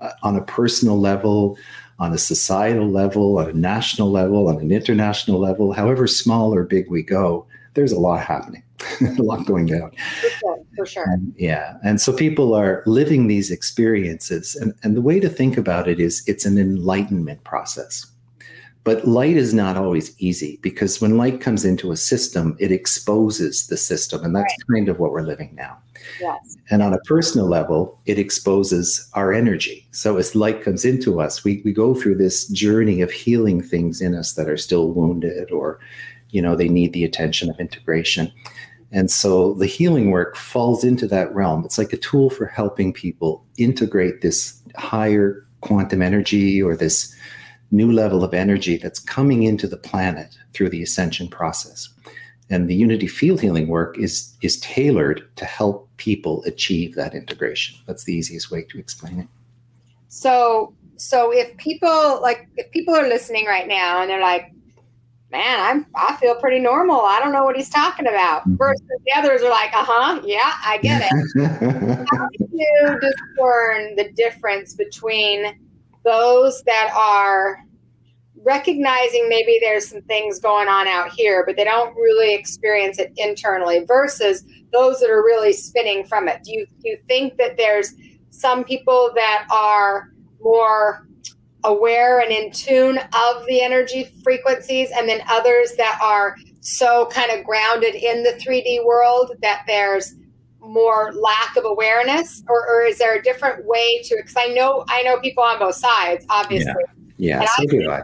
[0.00, 1.58] uh, on a personal level,
[1.98, 6.64] on a societal level, on a national level, on an international level, however small or
[6.64, 8.62] big we go, there's a lot happening,
[9.00, 9.90] a lot going down.
[10.20, 10.58] For sure.
[10.76, 11.04] For sure.
[11.06, 11.76] And, yeah.
[11.84, 14.54] And so people are living these experiences.
[14.56, 18.06] And, and the way to think about it is it's an enlightenment process.
[18.88, 23.66] But light is not always easy because when light comes into a system, it exposes
[23.66, 24.24] the system.
[24.24, 24.76] And that's right.
[24.76, 25.76] kind of what we're living now.
[26.18, 26.56] Yes.
[26.70, 29.86] And on a personal level, it exposes our energy.
[29.90, 34.00] So as light comes into us, we, we go through this journey of healing things
[34.00, 35.80] in us that are still wounded or,
[36.30, 38.32] you know, they need the attention of integration.
[38.90, 41.62] And so the healing work falls into that realm.
[41.66, 47.14] It's like a tool for helping people integrate this higher quantum energy or this
[47.70, 51.88] new level of energy that's coming into the planet through the ascension process.
[52.50, 57.78] And the unity field healing work is is tailored to help people achieve that integration.
[57.86, 59.28] That's the easiest way to explain it.
[60.08, 64.52] So so if people like if people are listening right now and they're like,
[65.30, 67.00] man, I'm I feel pretty normal.
[67.00, 68.42] I don't know what he's talking about.
[68.42, 68.56] Mm-hmm.
[68.56, 72.06] Versus the others are like, uh huh, yeah, I get it.
[72.10, 75.67] How do you discern the difference between
[76.04, 77.58] those that are
[78.44, 83.12] recognizing maybe there's some things going on out here, but they don't really experience it
[83.16, 86.42] internally versus those that are really spinning from it?
[86.44, 87.94] Do you, do you think that there's
[88.30, 91.08] some people that are more
[91.64, 97.30] aware and in tune of the energy frequencies, and then others that are so kind
[97.30, 100.14] of grounded in the 3D world that there's
[100.68, 104.84] more lack of awareness or, or is there a different way to because i know
[104.88, 106.98] i know people on both sides obviously yeah.
[107.18, 108.02] Yeah, so do I.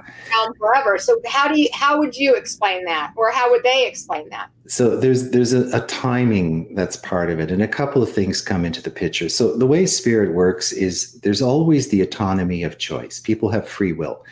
[0.58, 0.98] Forever.
[0.98, 4.50] So how do you how would you explain that, or how would they explain that?
[4.66, 8.40] So there's there's a, a, timing that's part of it, and a couple of things
[8.40, 9.28] come into the picture.
[9.28, 13.20] So the way spirit works is there's always the autonomy of choice.
[13.20, 14.24] People have free will,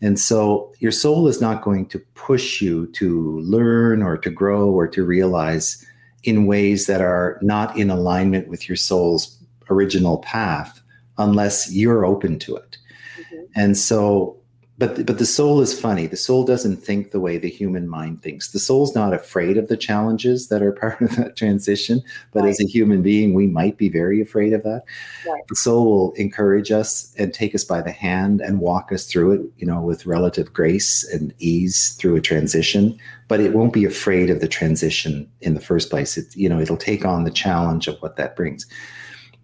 [0.00, 4.70] and so your soul is not going to push you to learn or to grow
[4.70, 5.84] or to realize
[6.24, 9.38] in ways that are not in alignment with your soul's
[9.70, 10.80] original path
[11.18, 12.76] unless you're open to it.
[13.20, 13.44] Mm-hmm.
[13.54, 14.37] And so,
[14.78, 16.06] but but the soul is funny.
[16.06, 18.52] The soul doesn't think the way the human mind thinks.
[18.52, 22.00] The soul's not afraid of the challenges that are part of that transition.
[22.32, 22.50] But right.
[22.50, 24.84] as a human being, we might be very afraid of that.
[25.26, 25.42] Right.
[25.48, 29.32] The soul will encourage us and take us by the hand and walk us through
[29.32, 32.98] it, you know, with relative grace and ease through a transition.
[33.26, 36.16] But it won't be afraid of the transition in the first place.
[36.16, 38.64] It, you know, it'll take on the challenge of what that brings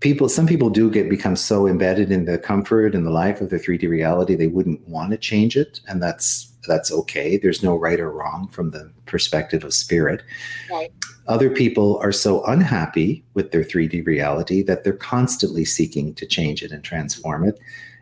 [0.05, 3.51] people some people do get become so embedded in the comfort and the life of
[3.51, 7.37] their 3d reality they wouldn't want to change it and that's that's okay.
[7.37, 10.23] There's no right or wrong from the perspective of spirit.
[10.71, 10.93] Right.
[11.27, 16.63] other people are so unhappy with their 3d reality that they're constantly seeking to change
[16.63, 17.59] it and transform it.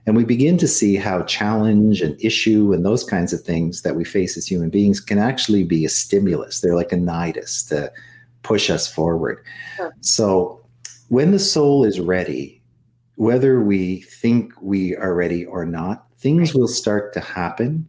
[0.07, 3.95] And we begin to see how challenge and issue and those kinds of things that
[3.95, 6.61] we face as human beings can actually be a stimulus.
[6.61, 7.93] They're like a nidus to
[8.43, 9.45] push us forward.
[9.77, 9.95] Sure.
[10.01, 10.62] so
[11.13, 12.63] when the soul is ready,
[13.17, 17.87] whether we think we are ready or not, things will start to happen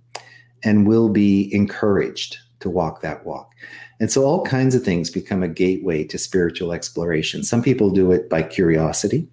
[0.62, 3.54] and we'll be encouraged to walk that walk.
[4.02, 7.46] And so all kinds of things become a gateway to spiritual exploration.
[7.46, 9.26] Some people do it by curiosity.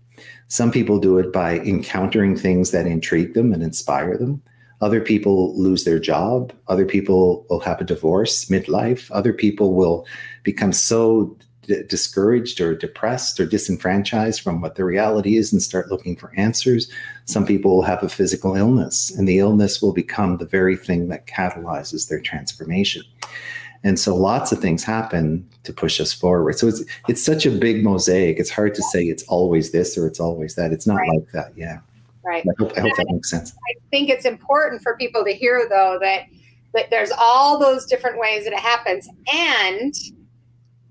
[0.47, 4.41] Some people do it by encountering things that intrigue them and inspire them.
[4.81, 6.53] Other people lose their job.
[6.69, 9.11] Other people will have a divorce midlife.
[9.11, 10.07] Other people will
[10.45, 11.37] become so
[11.71, 16.33] d- discouraged or depressed or disenfranchised from what the reality is and start looking for
[16.37, 16.91] answers.
[17.27, 21.09] Some people will have a physical illness, and the illness will become the very thing
[21.09, 23.03] that catalyzes their transformation.
[23.85, 26.59] And so lots of things happen to push us forward.
[26.59, 28.39] So it's it's such a big mosaic.
[28.39, 30.73] It's hard to say it's always this or it's always that.
[30.73, 31.11] It's not right.
[31.15, 31.53] like that.
[31.57, 31.79] Yeah.
[32.23, 32.45] Right.
[32.47, 33.53] I hope, I hope that makes sense.
[33.53, 36.25] I think it's important for people to hear though that
[36.75, 39.95] that there's all those different ways that it happens and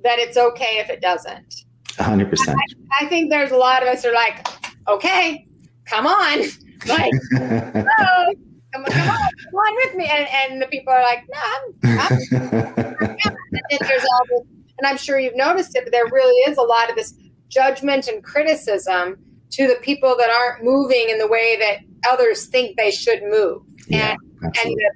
[0.04, 1.66] that it's okay if it doesn't.
[1.88, 2.50] 100%.
[2.50, 4.48] I, I think there's a lot of us are like,
[4.88, 5.48] okay,
[5.86, 6.44] come on.
[6.88, 8.34] Like, oh,
[8.74, 10.06] come, on, come on, come on with me.
[10.10, 12.12] And, and the people are like, no, I'm, I'm,
[13.20, 16.62] and there's all this, and I'm sure you've noticed it, but there really is a
[16.62, 17.16] lot of this
[17.50, 19.18] judgment and criticism
[19.52, 23.62] to the people that aren't moving in the way that others think they should move.
[23.90, 24.92] Yeah, and, and the,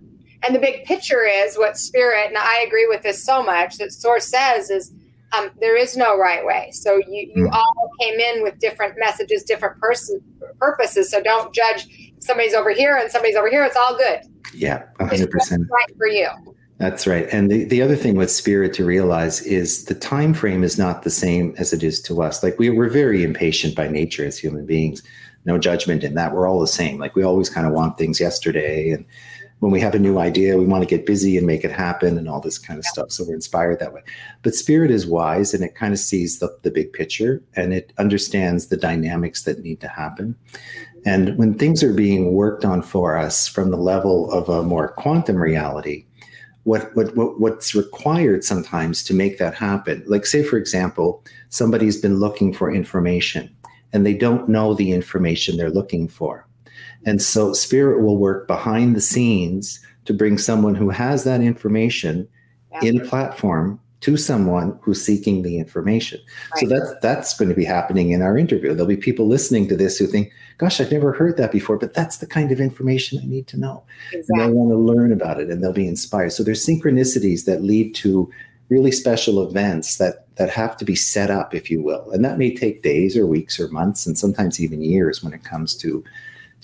[0.45, 3.91] and the big picture is what spirit, and I agree with this so much, that
[3.91, 4.93] source says is
[5.38, 6.69] um, there is no right way.
[6.71, 7.51] So you, you mm.
[7.51, 10.21] all came in with different messages, different person
[10.60, 11.10] purposes.
[11.10, 11.88] So don't judge
[12.19, 13.63] somebody's over here and somebody's over here.
[13.63, 14.21] It's all good.
[14.53, 15.69] Yeah, 100%.
[15.69, 16.27] right for you.
[16.77, 17.27] That's right.
[17.32, 21.03] And the, the other thing with spirit to realize is the time frame is not
[21.03, 22.43] the same as it is to us.
[22.43, 25.01] Like we, we're very impatient by nature as human beings.
[25.45, 26.34] No judgment in that.
[26.34, 26.99] We're all the same.
[26.99, 28.91] Like we always kind of want things yesterday.
[28.91, 29.06] And
[29.63, 32.17] when we have a new idea, we want to get busy and make it happen
[32.17, 33.13] and all this kind of stuff.
[33.13, 34.02] So we're inspired that way.
[34.41, 37.93] But spirit is wise and it kind of sees the, the big picture and it
[37.97, 40.36] understands the dynamics that need to happen.
[40.36, 41.02] Mm-hmm.
[41.06, 44.89] And when things are being worked on for us from the level of a more
[44.89, 46.08] quantum reality,
[46.65, 51.99] what, what, what what's required sometimes to make that happen like say for example somebody's
[51.99, 53.54] been looking for information
[53.91, 56.47] and they don't know the information they're looking for
[57.06, 62.28] and so spirit will work behind the scenes to bring someone who has that information
[62.72, 62.89] yeah.
[62.89, 66.19] in platform to someone who's seeking the information.
[66.54, 66.60] Right.
[66.60, 68.74] So that's that's going to be happening in our interview.
[68.74, 71.93] There'll be people listening to this who think, "Gosh, I've never heard that before," but
[71.93, 74.43] that's the kind of information I need to know, exactly.
[74.43, 76.34] and they want to learn about it, and they'll be inspired.
[76.34, 78.30] So there's synchronicities that lead to
[78.67, 82.38] really special events that that have to be set up, if you will, and that
[82.38, 86.04] may take days or weeks or months, and sometimes even years when it comes to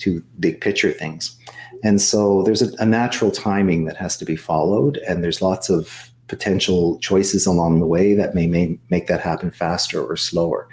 [0.00, 1.36] to big picture things.
[1.82, 5.70] And so there's a, a natural timing that has to be followed, and there's lots
[5.70, 10.68] of potential choices along the way that may, may make that happen faster or slower.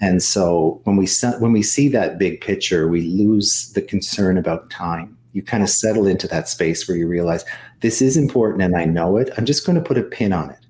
[0.00, 1.08] And so when we
[1.40, 5.18] when we see that big picture, we lose the concern about time.
[5.32, 7.44] You kind of settle into that space where you realize
[7.80, 9.30] this is important and I know it.
[9.36, 10.63] I'm just going to put a pin on it.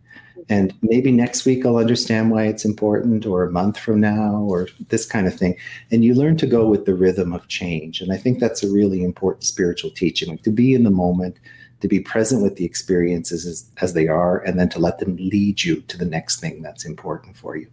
[0.48, 4.68] And maybe next week I'll understand why it's important, or a month from now, or
[4.88, 5.56] this kind of thing.
[5.90, 8.00] And you learn to go with the rhythm of change.
[8.00, 11.38] And I think that's a really important spiritual teaching like to be in the moment,
[11.80, 15.16] to be present with the experiences as, as they are, and then to let them
[15.16, 17.66] lead you to the next thing that's important for you.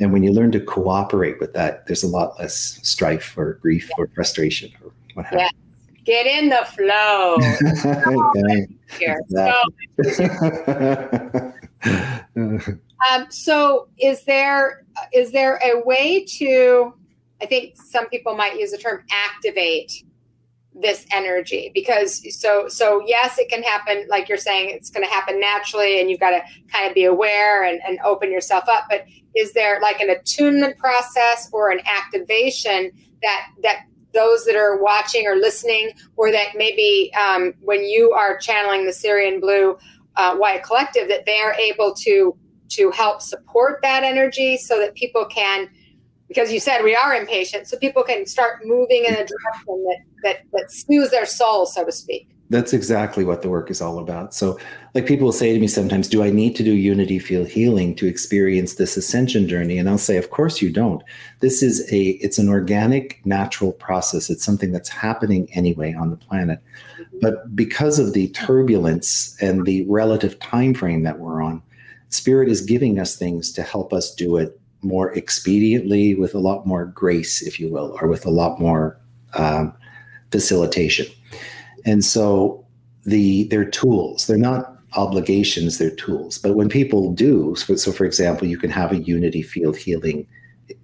[0.00, 3.90] And when you learn to cooperate with that, there's a lot less strife or grief
[3.96, 5.48] or frustration or what have you.
[6.04, 7.36] Get in the flow.
[12.36, 16.94] um, so is there is there a way to
[17.40, 20.04] I think some people might use the term activate
[20.74, 25.12] this energy because so so yes it can happen like you're saying it's going to
[25.12, 26.42] happen naturally and you've got to
[26.72, 29.04] kind of be aware and, and open yourself up but
[29.36, 32.90] is there like an attunement process or an activation
[33.22, 38.36] that that those that are watching or listening or that maybe um, when you are
[38.38, 39.76] channeling the Sirian blue
[40.16, 42.36] uh, white collective that they are able to
[42.68, 45.68] to help support that energy so that people can
[46.28, 49.98] because you said we are impatient, so people can start moving in a direction that
[50.22, 52.28] that that soothes their soul, so to speak.
[52.48, 54.34] That's exactly what the work is all about.
[54.34, 54.58] So,
[54.94, 57.94] like people will say to me sometimes, "Do I need to do unity field healing
[57.96, 61.02] to experience this ascension journey?" And I'll say, "Of course you don't.
[61.40, 64.30] This is a it's an organic, natural process.
[64.30, 66.60] It's something that's happening anyway on the planet.
[67.22, 71.62] But because of the turbulence and the relative time frame that we're on,
[72.08, 76.66] Spirit is giving us things to help us do it more expediently, with a lot
[76.66, 79.00] more grace, if you will, or with a lot more
[79.34, 79.72] um,
[80.32, 81.06] facilitation.
[81.84, 82.66] And so
[83.06, 84.26] the they're tools.
[84.26, 85.78] They're not obligations.
[85.78, 86.38] They're tools.
[86.38, 90.26] But when people do, so, so for example, you can have a unity field healing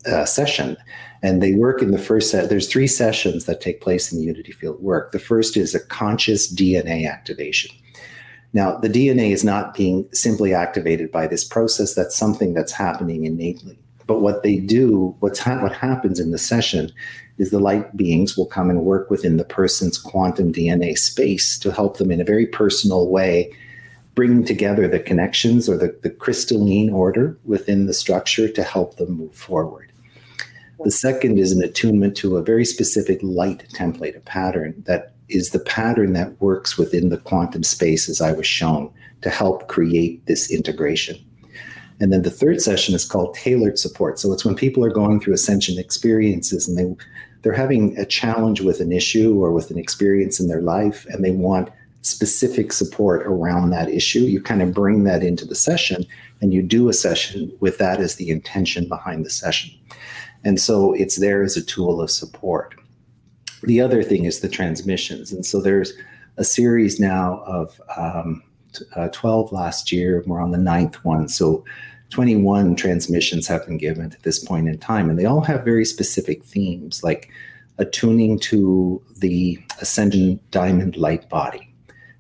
[0.07, 0.77] uh, session,
[1.23, 2.49] and they work in the first set.
[2.49, 5.13] There's three sessions that take place in the unity field work.
[5.13, 7.75] The first is a conscious DNA activation.
[8.53, 11.95] Now, the DNA is not being simply activated by this process.
[11.95, 13.79] That's something that's happening innately.
[14.07, 16.91] But what they do, what's ha- what happens in the session
[17.37, 21.71] is the light beings will come and work within the person's quantum DNA space to
[21.71, 23.53] help them in a very personal way
[24.15, 29.13] bring together the connections or the, the crystalline order within the structure to help them
[29.13, 29.88] move forward.
[30.85, 35.51] The second is an attunement to a very specific light template, a pattern that is
[35.51, 40.25] the pattern that works within the quantum space as I was shown to help create
[40.27, 41.17] this integration.
[42.01, 44.19] And then the third session is called tailored support.
[44.19, 47.05] So it's when people are going through ascension experiences and they
[47.43, 51.25] they're having a challenge with an issue or with an experience in their life and
[51.25, 51.71] they want
[52.03, 54.21] specific support around that issue.
[54.21, 56.05] You kind of bring that into the session
[56.41, 59.71] and you do a session with that as the intention behind the session.
[60.45, 62.75] And so it's there as a tool of support.
[63.63, 65.33] The other thing is the transmissions.
[65.33, 65.93] And so there's
[66.37, 68.43] a series now of um,
[68.95, 70.23] uh, 12 last year.
[70.27, 71.29] We're on the ninth one.
[71.29, 71.65] So
[72.11, 75.85] 21 transmissions have been given at this point in time, and they all have very
[75.85, 77.31] specific themes like
[77.79, 81.73] attuning to the ascendant diamond light body,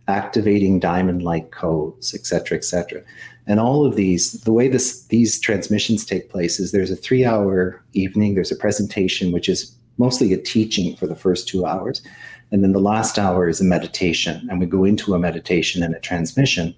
[0.06, 3.02] activating diamond light codes, etc., etc.
[3.48, 7.82] And all of these, the way this these transmissions take place is there's a three-hour
[7.94, 8.34] evening.
[8.34, 12.02] There's a presentation which is mostly a teaching for the first two hours.
[12.52, 14.46] And then the last hour is a meditation.
[14.50, 16.74] And we go into a meditation and a transmission.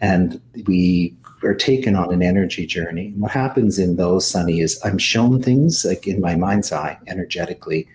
[0.00, 3.08] And we are taken on an energy journey.
[3.08, 6.98] And what happens in those, Sunny, is I'm shown things like in my mind's eye
[7.06, 7.86] energetically.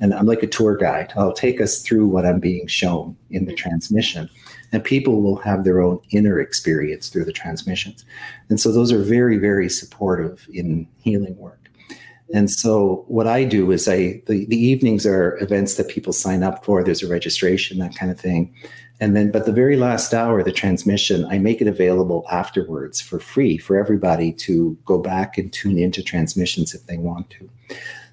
[0.00, 1.12] And I'm like a tour guide.
[1.16, 3.56] I'll take us through what I'm being shown in the mm-hmm.
[3.56, 4.30] transmission.
[4.72, 8.04] And people will have their own inner experience through the transmissions.
[8.50, 11.70] And so those are very, very supportive in healing work.
[12.34, 16.42] And so what I do is I the, the evenings are events that people sign
[16.42, 16.84] up for.
[16.84, 18.54] There's a registration, that kind of thing.
[19.00, 23.20] And then, but the very last hour, the transmission, I make it available afterwards for
[23.20, 27.48] free for everybody to go back and tune into transmissions if they want to.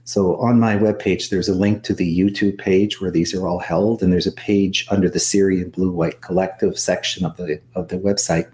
[0.03, 3.57] So on my webpage, there's a link to the YouTube page where these are all
[3.57, 7.87] held, and there's a page under the Sirian Blue White Collective section of the of
[7.87, 8.47] the website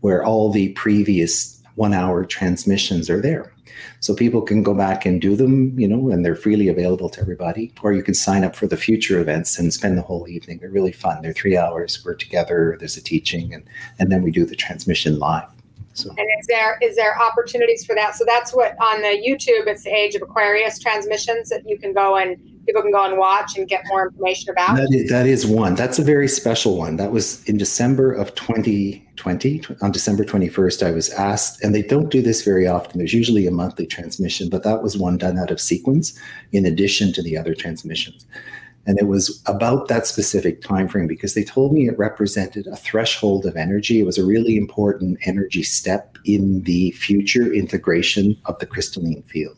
[0.00, 3.50] where all the previous one hour transmissions are there.
[4.00, 7.20] So people can go back and do them, you know, and they're freely available to
[7.20, 7.72] everybody.
[7.82, 10.58] Or you can sign up for the future events and spend the whole evening.
[10.58, 11.22] They're really fun.
[11.22, 12.02] They're three hours.
[12.04, 12.76] We're together.
[12.78, 13.64] There's a teaching, and
[13.98, 15.48] and then we do the transmission live.
[15.92, 16.10] So.
[16.10, 18.14] And is there is there opportunities for that?
[18.14, 19.66] So that's what on the YouTube.
[19.66, 22.36] It's the Age of Aquarius transmissions that you can go and
[22.66, 24.76] people can go and watch and get more information about.
[24.76, 25.74] That is, that is one.
[25.74, 26.96] That's a very special one.
[26.96, 29.62] That was in December of 2020.
[29.82, 32.98] On December 21st, I was asked, and they don't do this very often.
[32.98, 36.16] There's usually a monthly transmission, but that was one done out of sequence
[36.52, 38.26] in addition to the other transmissions
[38.90, 42.74] and it was about that specific time frame because they told me it represented a
[42.74, 44.00] threshold of energy.
[44.00, 49.56] It was a really important energy step in the future integration of the crystalline field.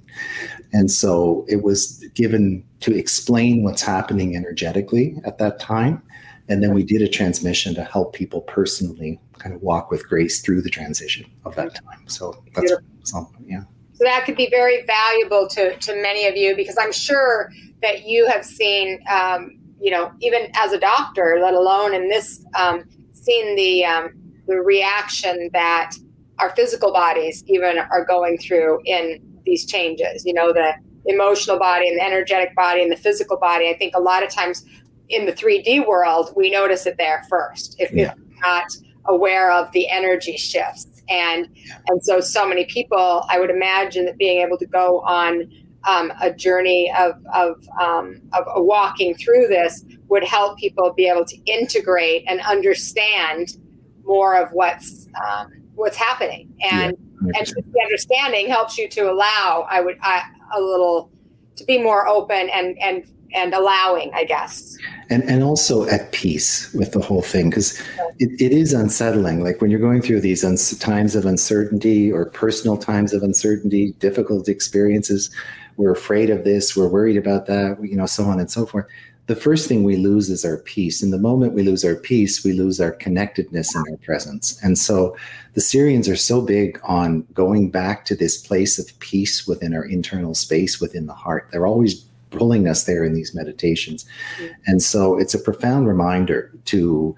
[0.74, 6.02] And so it was given to explain what's happening energetically at that time.
[6.50, 10.42] And then we did a transmission to help people personally kind of walk with grace
[10.42, 12.06] through the transition of that time.
[12.06, 12.74] So that's
[13.04, 13.64] something yeah
[14.02, 18.04] so that could be very valuable to, to many of you because I'm sure that
[18.04, 22.82] you have seen, um, you know, even as a doctor, let alone in this, um,
[23.12, 24.12] seen the um,
[24.48, 25.92] the reaction that
[26.40, 30.24] our physical bodies even are going through in these changes.
[30.26, 30.72] You know, the
[31.04, 33.68] emotional body and the energetic body and the physical body.
[33.68, 34.64] I think a lot of times
[35.10, 37.76] in the 3D world, we notice it there first.
[37.78, 38.14] If yeah.
[38.16, 38.64] you're not
[39.06, 41.02] aware of the energy shifts.
[41.08, 41.48] And
[41.88, 45.50] and so so many people i would imagine that being able to go on
[45.84, 51.24] um, a journey of of, um, of walking through this would help people be able
[51.24, 53.56] to integrate and understand
[54.04, 56.52] more of what's um, what's happening.
[56.60, 60.22] And yeah, and the understanding helps you to allow i would I,
[60.54, 61.10] a little
[61.56, 63.04] to be more open and and
[63.34, 64.76] and allowing, I guess.
[65.10, 67.80] And and also at peace with the whole thing because
[68.18, 69.42] it, it is unsettling.
[69.42, 73.92] Like when you're going through these uns- times of uncertainty or personal times of uncertainty,
[73.98, 75.30] difficult experiences,
[75.76, 78.86] we're afraid of this, we're worried about that, you know, so on and so forth.
[79.26, 81.02] The first thing we lose is our peace.
[81.02, 84.60] And the moment we lose our peace, we lose our connectedness and our presence.
[84.62, 85.16] And so
[85.54, 89.84] the Sirians are so big on going back to this place of peace within our
[89.84, 91.48] internal space, within the heart.
[91.52, 94.04] They're always pulling us there in these meditations.
[94.38, 94.52] Mm-hmm.
[94.66, 97.14] And so it's a profound reminder to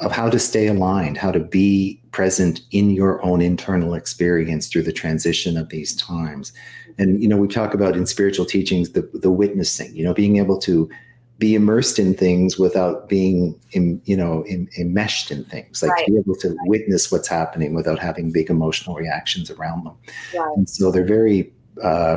[0.00, 4.82] of how to stay aligned, how to be present in your own internal experience through
[4.82, 6.52] the transition of these times.
[6.98, 10.38] And you know, we talk about in spiritual teachings the the witnessing, you know, being
[10.38, 10.88] able to
[11.38, 16.06] be immersed in things without being in, you know in, enmeshed in things like right.
[16.06, 19.94] be able to witness what's happening without having big emotional reactions around them
[20.34, 20.56] right.
[20.56, 22.16] and so they're very uh,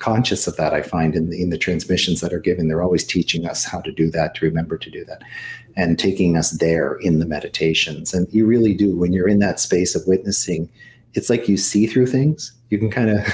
[0.00, 0.74] conscious of that.
[0.74, 3.80] I find in the, in the transmissions that are given, they're always teaching us how
[3.82, 5.22] to do that, to remember to do that,
[5.76, 8.12] and taking us there in the meditations.
[8.12, 10.68] And you really do when you're in that space of witnessing.
[11.14, 12.52] It's like you see through things.
[12.70, 13.26] You can kind of,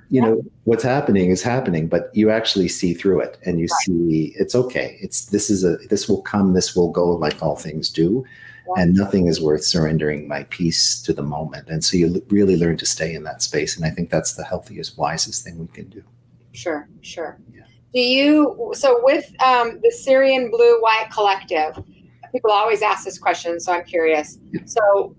[0.10, 4.34] you know, what's happening is happening, but you actually see through it, and you see
[4.36, 4.96] it's okay.
[5.00, 8.24] It's this is a this will come, this will go, like all things do
[8.76, 11.68] and nothing is worth surrendering my peace to the moment.
[11.68, 13.76] And so you really learn to stay in that space.
[13.76, 16.02] And I think that's the healthiest, wisest thing we can do.
[16.52, 17.38] Sure, sure.
[17.54, 17.62] Yeah.
[17.94, 21.82] Do you, so with um, the Sirian Blue White Collective,
[22.32, 24.38] people always ask this question, so I'm curious.
[24.52, 24.60] Yeah.
[24.66, 25.14] So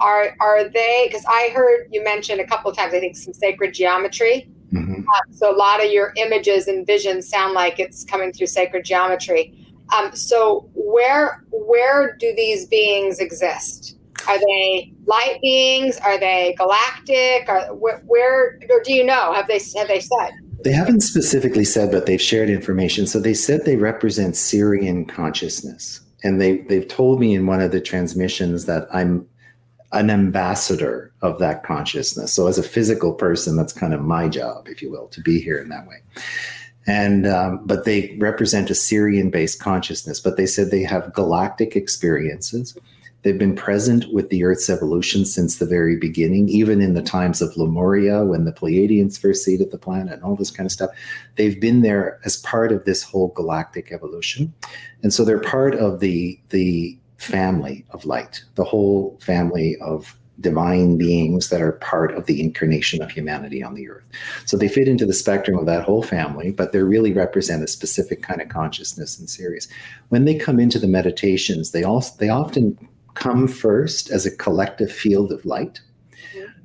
[0.00, 3.34] are, are they, because I heard you mention a couple of times, I think some
[3.34, 4.50] sacred geometry.
[4.72, 5.02] Mm-hmm.
[5.02, 8.84] Uh, so a lot of your images and visions sound like it's coming through sacred
[8.84, 9.59] geometry.
[9.96, 13.96] Um, so where where do these beings exist?
[14.28, 15.98] Are they light beings?
[15.98, 17.48] Are they galactic?
[17.48, 19.32] Are where, where or do you know?
[19.32, 20.30] Have they have they said?
[20.62, 23.06] They haven't specifically said, but they've shared information.
[23.06, 27.70] So they said they represent Sirian consciousness, and they they've told me in one of
[27.70, 29.26] the transmissions that I'm
[29.92, 32.32] an ambassador of that consciousness.
[32.32, 35.40] So as a physical person, that's kind of my job, if you will, to be
[35.40, 35.96] here in that way.
[36.86, 40.20] And um, but they represent a Sirian-based consciousness.
[40.20, 42.76] But they said they have galactic experiences.
[43.22, 47.42] They've been present with the Earth's evolution since the very beginning, even in the times
[47.42, 50.90] of Lemuria when the Pleiadians first seeded the planet and all this kind of stuff.
[51.36, 54.54] They've been there as part of this whole galactic evolution,
[55.02, 60.96] and so they're part of the the family of light, the whole family of divine
[60.96, 64.04] beings that are part of the incarnation of humanity on the earth.
[64.46, 67.68] So they fit into the spectrum of that whole family, but they really represent a
[67.68, 69.68] specific kind of consciousness in Sirius.
[70.08, 72.78] When they come into the meditations, they also they often
[73.14, 75.80] come first as a collective field of light.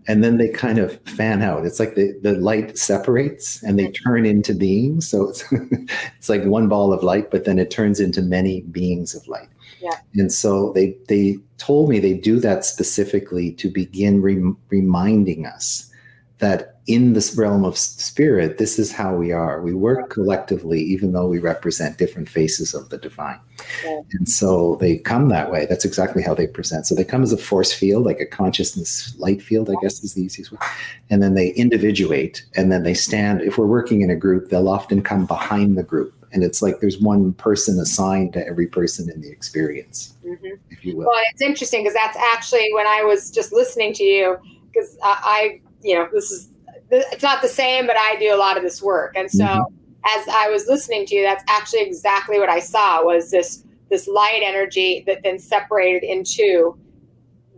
[0.08, 1.66] And then they kind of fan out.
[1.66, 5.08] It's like the, the light separates and they turn into beings.
[5.08, 5.44] So it's,
[6.18, 9.50] it's like one ball of light, but then it turns into many beings of light.
[9.82, 9.98] Yeah.
[10.16, 15.92] And so they they told me they do that specifically to begin re- reminding us
[16.40, 19.60] that in this realm of spirit, this is how we are.
[19.62, 23.40] We work collectively, even though we represent different faces of the divine.
[23.84, 24.02] Yeah.
[24.12, 25.66] And so they come that way.
[25.66, 26.86] That's exactly how they present.
[26.86, 30.14] So they come as a force field, like a consciousness light field, I guess is
[30.14, 30.60] the easiest way.
[31.10, 33.42] And then they individuate and then they stand.
[33.42, 36.82] If we're working in a group, they'll often come behind the group and it's like
[36.82, 40.56] there's one person assigned to every person in the experience mm-hmm.
[40.70, 44.04] if you will well it's interesting because that's actually when i was just listening to
[44.04, 46.50] you because I, I, you know this is
[46.92, 50.20] it's not the same but i do a lot of this work and so mm-hmm.
[50.20, 54.08] as i was listening to you that's actually exactly what i saw was this this
[54.08, 56.78] light energy that then separated into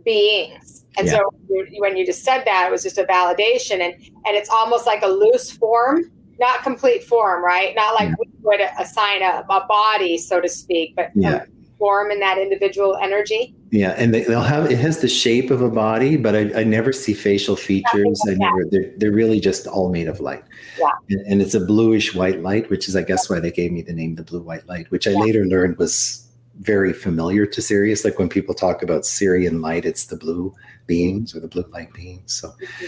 [0.04, 1.14] beings and yeah.
[1.14, 1.30] so
[1.78, 3.94] when you just said that it was just a validation and
[4.26, 7.74] and it's almost like a loose form not complete form, right?
[7.74, 8.14] Not like yeah.
[8.18, 11.44] we would assign a, a, body, so to speak, but yeah.
[11.78, 13.54] form in that individual energy.
[13.70, 16.64] Yeah, and they, will have it has the shape of a body, but I, I
[16.64, 18.20] never see facial features.
[18.26, 20.44] I never they're, they're really just all made of light.
[20.78, 23.72] Yeah, and, and, it's a bluish white light, which is I guess why they gave
[23.72, 25.18] me the name the blue white light, which I yeah.
[25.18, 26.26] later learned was
[26.60, 28.04] very familiar to Sirius.
[28.04, 30.54] Like when people talk about Sirian light, it's the blue
[30.86, 32.32] beings or the blue light beings.
[32.32, 32.48] So.
[32.48, 32.86] Mm-hmm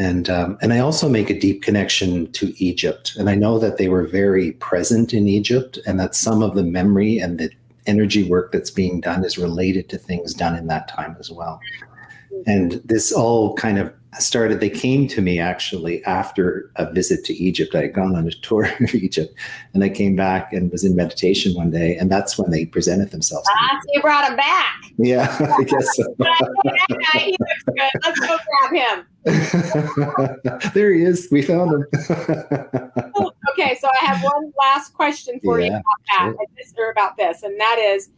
[0.00, 3.76] and um, and I also make a deep connection to Egypt, and I know that
[3.76, 7.50] they were very present in Egypt, and that some of the memory and the
[7.86, 11.60] energy work that's being done is related to things done in that time as well.
[12.46, 17.34] And this all kind of started, they came to me actually after a visit to
[17.34, 17.74] Egypt.
[17.74, 19.34] I had gone on a tour of Egypt
[19.74, 21.96] and I came back and was in meditation one day.
[21.96, 23.48] And that's when they presented themselves.
[23.50, 24.74] Ah, so you brought him back.
[24.98, 26.14] Yeah, I guess so.
[27.14, 27.90] he looks good.
[28.04, 28.36] Let's go
[28.70, 29.06] grab him.
[30.74, 31.28] there he is.
[31.30, 31.84] We found him.
[33.52, 36.86] okay, so I have one last question for yeah, you about that, sure.
[36.86, 38.10] or about this, and that is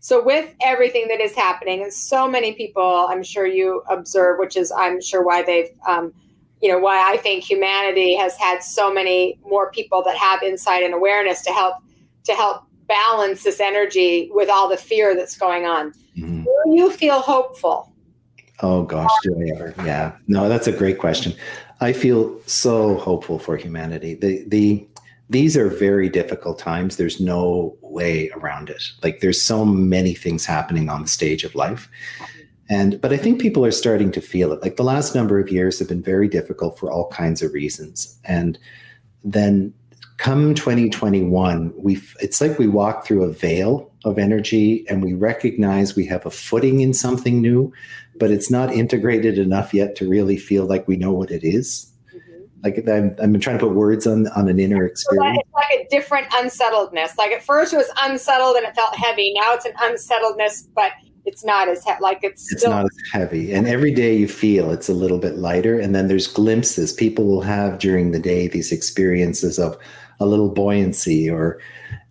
[0.00, 4.56] so, with everything that is happening, and so many people, I'm sure you observe, which
[4.56, 6.12] is, I'm sure, why they've, um,
[6.62, 10.84] you know, why I think humanity has had so many more people that have insight
[10.84, 11.76] and awareness to help
[12.24, 15.92] to help balance this energy with all the fear that's going on.
[16.16, 16.44] Mm-hmm.
[16.44, 17.92] Do you feel hopeful?
[18.60, 19.74] Oh gosh, do I ever?
[19.84, 21.34] Yeah, no, that's a great question.
[21.80, 24.14] I feel so hopeful for humanity.
[24.14, 24.86] The the
[25.30, 26.96] these are very difficult times.
[26.96, 28.82] There's no way around it.
[29.02, 31.88] Like there's so many things happening on the stage of life.
[32.70, 34.62] And but I think people are starting to feel it.
[34.62, 38.18] Like the last number of years have been very difficult for all kinds of reasons.
[38.24, 38.58] And
[39.22, 39.72] then
[40.16, 45.96] come 2021, we it's like we walk through a veil of energy and we recognize
[45.96, 47.72] we have a footing in something new,
[48.18, 51.92] but it's not integrated enough yet to really feel like we know what it is
[52.14, 52.44] mm-hmm.
[52.64, 55.38] like I'm, I'm trying to put words on on an inner experience.
[55.40, 57.16] It's like a different unsettledness.
[57.16, 59.34] Like at first it was unsettled and it felt heavy.
[59.34, 60.92] Now it's an unsettledness, but
[61.28, 62.50] it's not as he- like it's.
[62.50, 65.78] It's not as heavy, and every day you feel it's a little bit lighter.
[65.78, 69.76] And then there's glimpses people will have during the day these experiences of
[70.20, 71.60] a little buoyancy or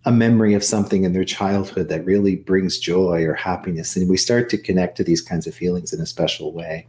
[0.04, 4.16] a memory of something in their childhood that really brings joy or happiness, and we
[4.16, 6.86] start to connect to these kinds of feelings in a special way.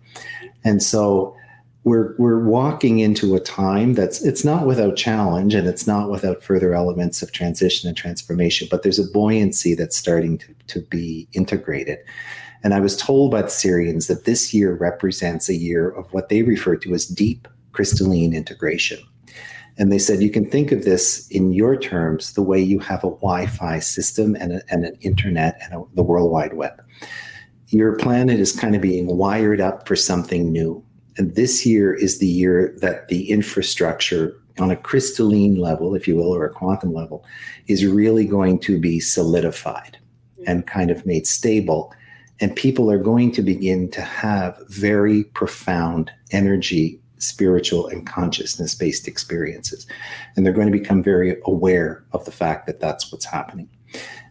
[0.63, 1.35] And so
[1.83, 6.43] we're we're walking into a time that's it's not without challenge and it's not without
[6.43, 11.27] further elements of transition and transformation but there's a buoyancy that's starting to, to be
[11.33, 11.99] integrated.
[12.61, 16.29] And i was told by the Sirians that this year represents a year of what
[16.29, 18.99] they refer to as deep crystalline integration
[19.79, 23.03] and they said you can think of this in your terms the way you have
[23.03, 26.83] a wi-fi system and, a, and an internet and a, the world wide web
[27.69, 30.83] your planet is kind of being wired up for something new
[31.17, 36.15] and this year is the year that the infrastructure on a crystalline level, if you
[36.15, 37.25] will, or a quantum level,
[37.67, 39.97] is really going to be solidified
[40.45, 41.93] and kind of made stable.
[42.39, 49.07] And people are going to begin to have very profound energy spiritual and consciousness based
[49.07, 49.85] experiences.
[50.35, 53.69] And they're going to become very aware of the fact that that's what's happening.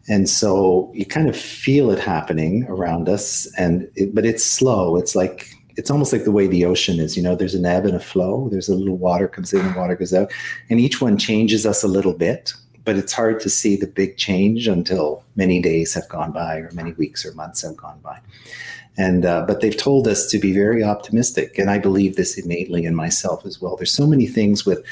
[0.09, 4.97] And so you kind of feel it happening around us, and it, but it's slow.
[4.97, 7.17] It's like it's almost like the way the ocean is.
[7.17, 8.49] You know, there's an ebb and a flow.
[8.51, 10.33] There's a little water comes in and water goes out,
[10.71, 12.55] and each one changes us a little bit.
[12.85, 16.71] But it's hard to see the big change until many days have gone by, or
[16.73, 18.19] many weeks or months have gone by.
[18.99, 22.85] And uh, but they've told us to be very optimistic, and I believe this innately
[22.85, 23.77] in myself as well.
[23.77, 24.85] There's so many things with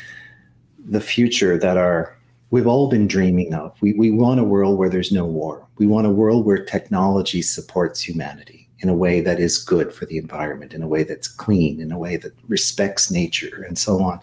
[0.78, 2.16] the future that are
[2.50, 3.74] we've all been dreaming of.
[3.82, 5.66] We we want a world where there's no war.
[5.78, 10.06] We want a world where technology supports humanity in a way that is good for
[10.06, 14.00] the environment, in a way that's clean, in a way that respects nature, and so
[14.02, 14.20] on.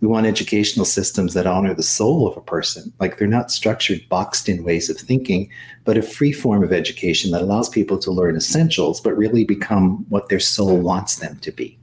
[0.00, 2.92] We want educational systems that honor the soul of a person.
[3.00, 5.50] Like they're not structured, boxed in ways of thinking,
[5.84, 10.06] but a free form of education that allows people to learn essentials, but really become
[10.08, 11.78] what their soul wants them to be.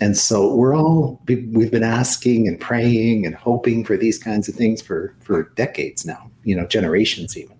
[0.00, 4.54] And so we're all, we've been asking and praying and hoping for these kinds of
[4.54, 7.56] things for, for decades now, you know, generations even.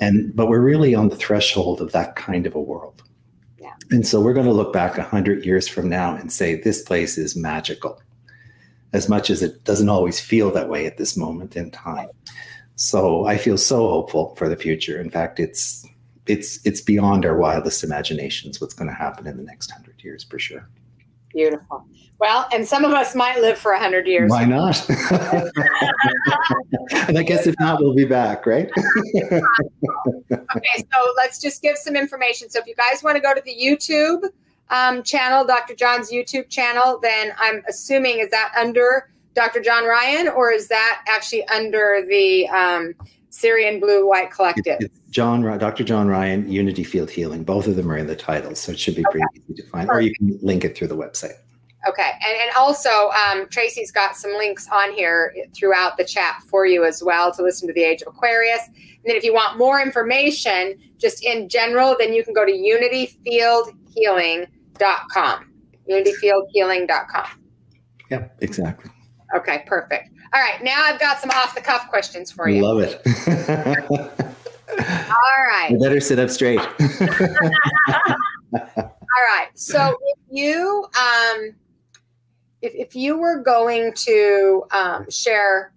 [0.00, 3.02] And, but we're really on the threshold of that kind of a world.
[3.90, 7.18] And so we're going to look back 100 years from now and say, this place
[7.18, 8.00] is magical,
[8.92, 12.08] as much as it doesn't always feel that way at this moment in time.
[12.76, 15.00] So I feel so hopeful for the future.
[15.00, 15.86] In fact, it's
[16.26, 20.24] it's it's beyond our wildest imaginations what's going to happen in the next 100 years
[20.24, 20.68] for sure.
[21.32, 21.84] Beautiful.
[22.18, 24.30] Well, and some of us might live for 100 years.
[24.30, 24.88] Why not?
[27.08, 28.68] and I guess if not, we'll be back, right?
[29.16, 29.40] okay,
[30.32, 32.50] so let's just give some information.
[32.50, 34.28] So if you guys want to go to the YouTube
[34.70, 35.74] um, channel, Dr.
[35.74, 39.60] John's YouTube channel, then I'm assuming is that under Dr.
[39.60, 42.94] John Ryan or is that actually under the um,
[43.30, 44.78] Sirian Blue White Collective?
[44.80, 45.84] It's John, Dr.
[45.84, 47.44] John Ryan, Unity Field Healing.
[47.44, 49.88] Both of them are in the title, so it should be pretty easy to find,
[49.88, 49.98] Perfect.
[49.98, 51.34] or you can link it through the website.
[51.88, 56.66] Okay, and and also um, Tracy's got some links on here throughout the chat for
[56.66, 58.66] you as well to listen to the Age of Aquarius.
[58.66, 62.52] And then if you want more information, just in general, then you can go to
[64.80, 65.52] unityfieldhealing.com.
[65.88, 67.26] Unityfieldhealing.com.
[68.10, 68.90] Yep, exactly.
[69.36, 70.10] Okay, perfect.
[70.32, 72.62] All right, now I've got some off the cuff questions for you.
[72.62, 73.00] Love it.
[74.78, 75.68] All right.
[75.70, 76.60] You better sit up straight.
[78.52, 79.48] All right.
[79.54, 81.54] So if you um
[82.62, 85.72] if, if you were going to um, share,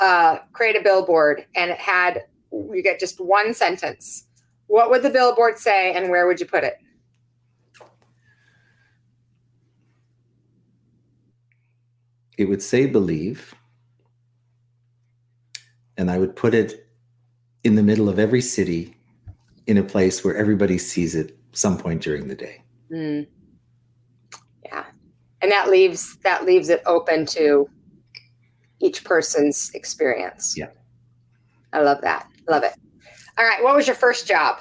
[0.00, 4.26] uh, create a billboard and it had, you get just one sentence,
[4.66, 6.78] what would the billboard say and where would you put it?
[12.36, 13.54] It would say believe.
[15.96, 16.86] And I would put it
[17.64, 18.94] in the middle of every city
[19.66, 22.62] in a place where everybody sees it some point during the day.
[22.92, 23.26] Mm
[24.64, 24.84] Yeah.
[25.42, 27.68] and that leaves that leaves it open to
[28.80, 30.68] each person's experience yeah
[31.72, 32.74] i love that love it
[33.38, 34.58] all right what was your first job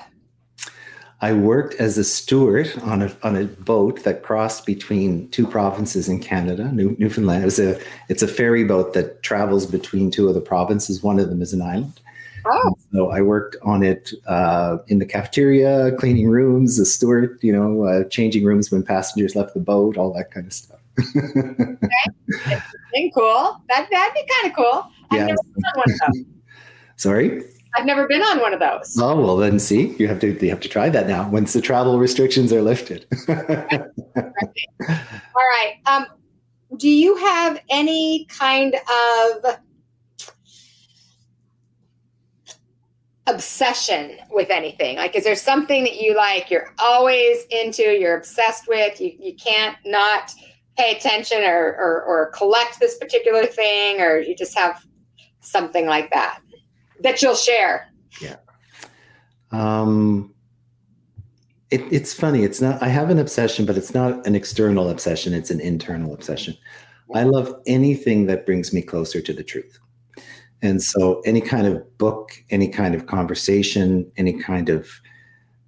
[1.26, 6.08] I worked as a steward on a on a boat that crossed between two provinces
[6.08, 7.42] in Canada, New, Newfoundland.
[7.42, 11.02] It was a it's a ferry boat that travels between two of the provinces.
[11.02, 12.00] One of them is an island.
[12.46, 12.78] Oh.
[12.94, 17.86] So I worked on it uh, in the cafeteria, cleaning rooms, a steward, you know,
[17.86, 20.80] uh, changing rooms when passengers left the boat, all that kind of stuff.
[21.18, 23.12] okay.
[23.16, 23.60] cool.
[23.70, 24.92] That that'd be kind of cool.
[25.10, 25.26] I've yeah.
[25.26, 26.26] never been on one of those.
[26.98, 27.42] Sorry.
[27.78, 28.98] I've never been on one of those.
[29.00, 31.62] Oh well, then see, you have to you have to try that now once the
[31.62, 33.06] travel restrictions are lifted.
[33.30, 33.36] All
[35.36, 35.76] right.
[35.86, 36.06] Um,
[36.78, 39.58] do you have any kind of
[43.28, 44.98] obsession with anything?
[44.98, 49.36] Like, is there something that you like, you're always into, you're obsessed with, you, you
[49.36, 50.34] can't not
[50.78, 54.86] pay attention or, or, or collect this particular thing, or you just have
[55.42, 56.40] something like that
[57.02, 57.92] that you'll share?
[58.22, 58.38] Yeah.
[59.52, 60.34] Um,
[61.72, 62.44] it, it's funny.
[62.44, 65.34] It's not, I have an obsession, but it's not an external obsession.
[65.34, 66.56] It's an internal obsession.
[67.14, 69.80] I love anything that brings me closer to the truth.
[70.62, 74.90] And so, any kind of book, any kind of conversation, any kind of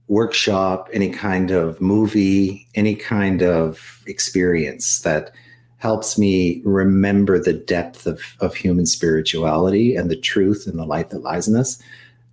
[0.07, 5.31] workshop, any kind of movie, any kind of experience that
[5.77, 11.11] helps me remember the depth of, of human spirituality and the truth and the light
[11.11, 11.81] that lies in us,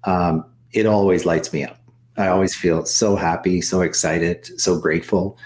[0.05, 1.79] um, it always lights me up.
[2.17, 5.37] I always feel so happy, so excited, so grateful.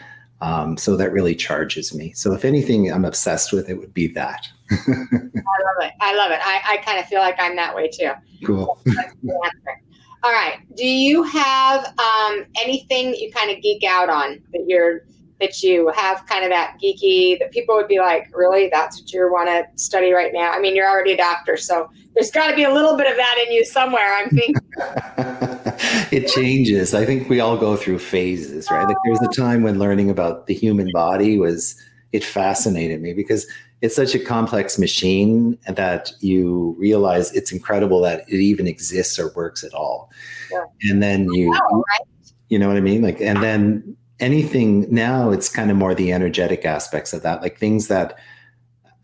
[0.41, 2.13] Um, so that really charges me.
[2.13, 4.47] So if anything I'm obsessed with, it would be that.
[4.71, 5.93] I love it.
[6.01, 6.39] I love it.
[6.41, 8.13] I, I kind of feel like I'm that way too.
[8.45, 8.81] Cool.
[10.25, 10.59] All right.
[10.77, 15.03] Do you have um, anything that you kind of geek out on that you're
[15.41, 19.13] that you have kind of that geeky that people would be like, really, that's what
[19.13, 20.51] you want to study right now?
[20.51, 23.17] I mean, you're already a doctor, so there's got to be a little bit of
[23.17, 24.15] that in you somewhere.
[24.15, 24.55] I'm thinking.
[26.13, 26.95] it changes.
[26.95, 28.87] I think we all go through phases, right?
[28.87, 31.77] Like there's a time when learning about the human body was
[32.13, 33.47] it fascinated me because
[33.81, 39.33] it's such a complex machine that you realize it's incredible that it even exists or
[39.35, 40.11] works at all.
[40.51, 40.65] Yeah.
[40.91, 42.01] And then you, right?
[42.49, 43.03] you know what I mean?
[43.03, 47.59] Like, and then anything now it's kind of more the energetic aspects of that like
[47.59, 48.19] things that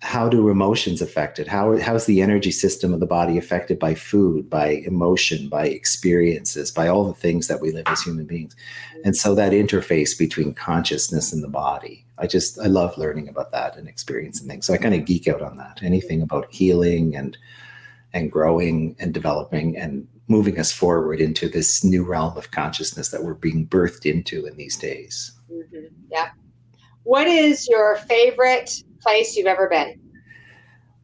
[0.05, 1.49] how do emotions affect it?
[1.49, 6.71] How how's the energy system of the body affected by food by emotion by experiences
[6.71, 8.55] by all the things that we live as human beings?
[9.03, 13.51] And so that interface between consciousness and the body i just i love learning about
[13.53, 14.67] that and experiencing things.
[14.67, 15.81] So i kind of geek out on that.
[15.83, 17.39] Anything about healing and
[18.12, 23.22] and growing and developing and moving us forward into this new realm of consciousness that
[23.22, 25.33] we're being birthed into in these days.
[25.53, 25.87] Mm-hmm.
[26.11, 26.31] Yeah.
[27.03, 30.01] What is your favorite place you've ever been?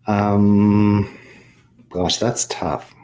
[0.07, 1.19] Um,
[1.91, 2.95] gosh, that's tough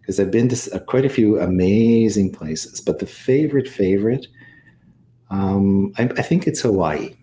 [0.00, 4.26] because I've been to quite a few amazing places, but the favorite, favorite,
[5.30, 7.14] um, I, I think it's Hawaii.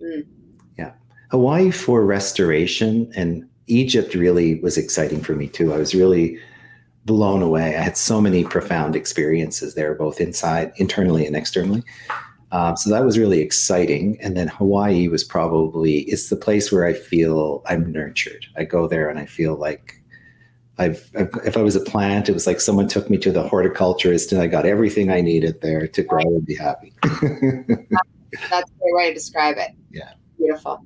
[0.00, 0.26] Mm.
[0.78, 0.92] Yeah.
[1.30, 5.72] Hawaii for restoration and Egypt really was exciting for me too.
[5.72, 6.38] I was really
[7.10, 7.76] blown away.
[7.76, 11.82] I had so many profound experiences there, both inside, internally, and externally.
[12.52, 14.16] Um, so that was really exciting.
[14.20, 18.46] And then Hawaii was probably it's the place where I feel I'm nurtured.
[18.56, 20.00] I go there and I feel like
[20.78, 23.42] I've, I've, if I was a plant, it was like someone took me to the
[23.42, 26.92] horticulturist and I got everything I needed there to grow and be happy.
[27.02, 29.72] That's a great way to describe it.
[29.90, 30.12] Yeah.
[30.38, 30.84] Beautiful.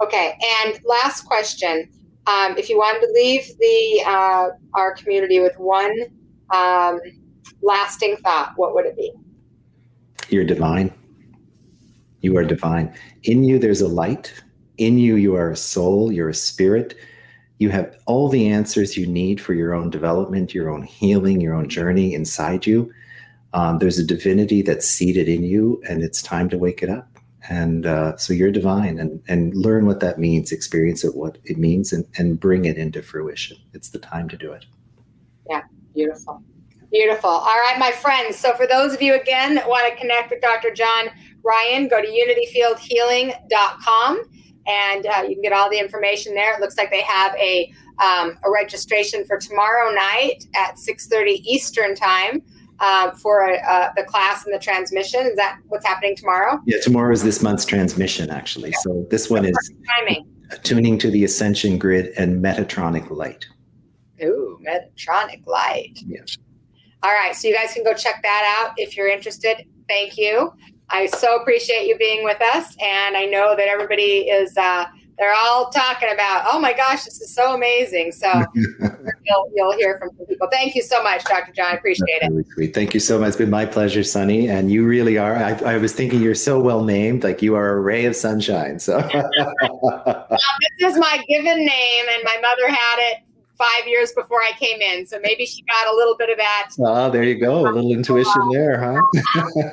[0.00, 0.38] Okay.
[0.62, 1.90] And last question
[2.26, 5.94] um, if you wanted to leave the uh, our community with one
[6.50, 7.00] um,
[7.62, 9.12] lasting thought, what would it be?
[10.28, 10.92] You're divine.
[12.20, 12.94] You are divine.
[13.24, 14.32] In you, there's a light.
[14.78, 16.10] In you, you are a soul.
[16.10, 16.96] You're a spirit.
[17.58, 21.54] You have all the answers you need for your own development, your own healing, your
[21.54, 22.90] own journey inside you.
[23.52, 27.13] Um, there's a divinity that's seated in you, and it's time to wake it up
[27.48, 31.58] and uh, so you're divine and and learn what that means experience it what it
[31.58, 33.56] means and, and bring it into fruition.
[33.72, 34.64] It's the time to do it.
[35.48, 35.62] Yeah
[35.94, 36.42] beautiful.
[36.90, 37.30] Beautiful.
[37.30, 40.40] All right my friends so for those of you again that want to connect with
[40.40, 41.10] dr john
[41.42, 44.30] ryan go to unityfieldhealing.com
[44.66, 46.54] and uh, you can get all the information there.
[46.54, 47.72] It looks like they have a
[48.02, 52.42] um, a registration for tomorrow night at 6.30 eastern time
[52.80, 55.26] uh, for uh, the class and the transmission.
[55.26, 56.60] Is that what's happening tomorrow?
[56.66, 58.70] Yeah, tomorrow is this month's transmission, actually.
[58.70, 58.78] Yeah.
[58.82, 60.26] So this one is timing.
[60.62, 63.46] tuning to the Ascension Grid and Metatronic Light.
[64.22, 65.98] Ooh, Metatronic Light.
[66.06, 66.36] Yes.
[67.02, 69.66] All right, so you guys can go check that out if you're interested.
[69.88, 70.52] Thank you.
[70.90, 74.56] I so appreciate you being with us, and I know that everybody is.
[74.56, 74.86] Uh,
[75.18, 78.12] they're all talking about, oh my gosh, this is so amazing.
[78.12, 80.48] So you'll, you'll hear from some people.
[80.50, 81.52] Thank you so much, Dr.
[81.52, 81.66] John.
[81.66, 82.36] I appreciate That's it.
[82.36, 82.74] Really sweet.
[82.74, 83.28] Thank you so much.
[83.28, 84.48] It's been my pleasure, Sunny.
[84.48, 85.36] And you really are.
[85.36, 88.78] I, I was thinking you're so well named, like you are a ray of sunshine.
[88.78, 88.98] So
[89.82, 90.26] well,
[90.78, 93.18] this is my given name, and my mother had it
[93.56, 95.06] five years before I came in.
[95.06, 96.70] So maybe she got a little bit of that.
[96.80, 97.60] Oh, there you go.
[97.60, 99.00] A little intuition there, huh?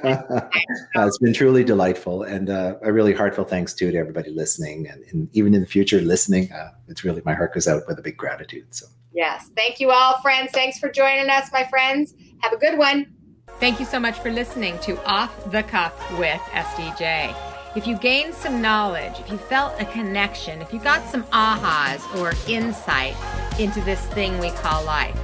[0.95, 2.23] uh, it's been truly delightful.
[2.23, 4.87] And uh, a really heartfelt thanks to, to everybody listening.
[4.87, 7.99] And, and even in the future, listening, uh, it's really my heart goes out with
[7.99, 8.73] a big gratitude.
[8.73, 9.49] So, yes.
[9.55, 10.51] Thank you all, friends.
[10.51, 12.13] Thanks for joining us, my friends.
[12.39, 13.13] Have a good one.
[13.59, 17.50] Thank you so much for listening to Off the Cuff with SDJ.
[17.73, 22.03] If you gained some knowledge, if you felt a connection, if you got some ahas
[22.19, 23.15] or insight
[23.61, 25.17] into this thing we call life,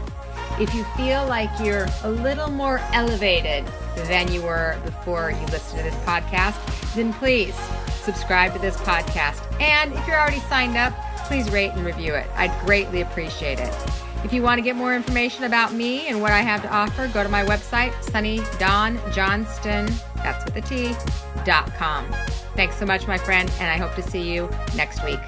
[0.58, 3.66] if you feel like you're a little more elevated
[4.06, 6.56] than you were before you listened to this podcast,
[6.96, 7.54] then please
[8.02, 9.44] subscribe to this podcast.
[9.62, 10.94] And if you're already signed up,
[11.26, 12.28] please rate and review it.
[12.36, 13.76] I'd greatly appreciate it.
[14.24, 17.08] If you want to get more information about me and what I have to offer,
[17.10, 19.90] go to my website, Sunny Dawn Johnston,
[20.28, 20.94] that's with a T,
[21.46, 22.06] dot com.
[22.56, 25.20] Thanks so much, my friend, and I hope to see you next week.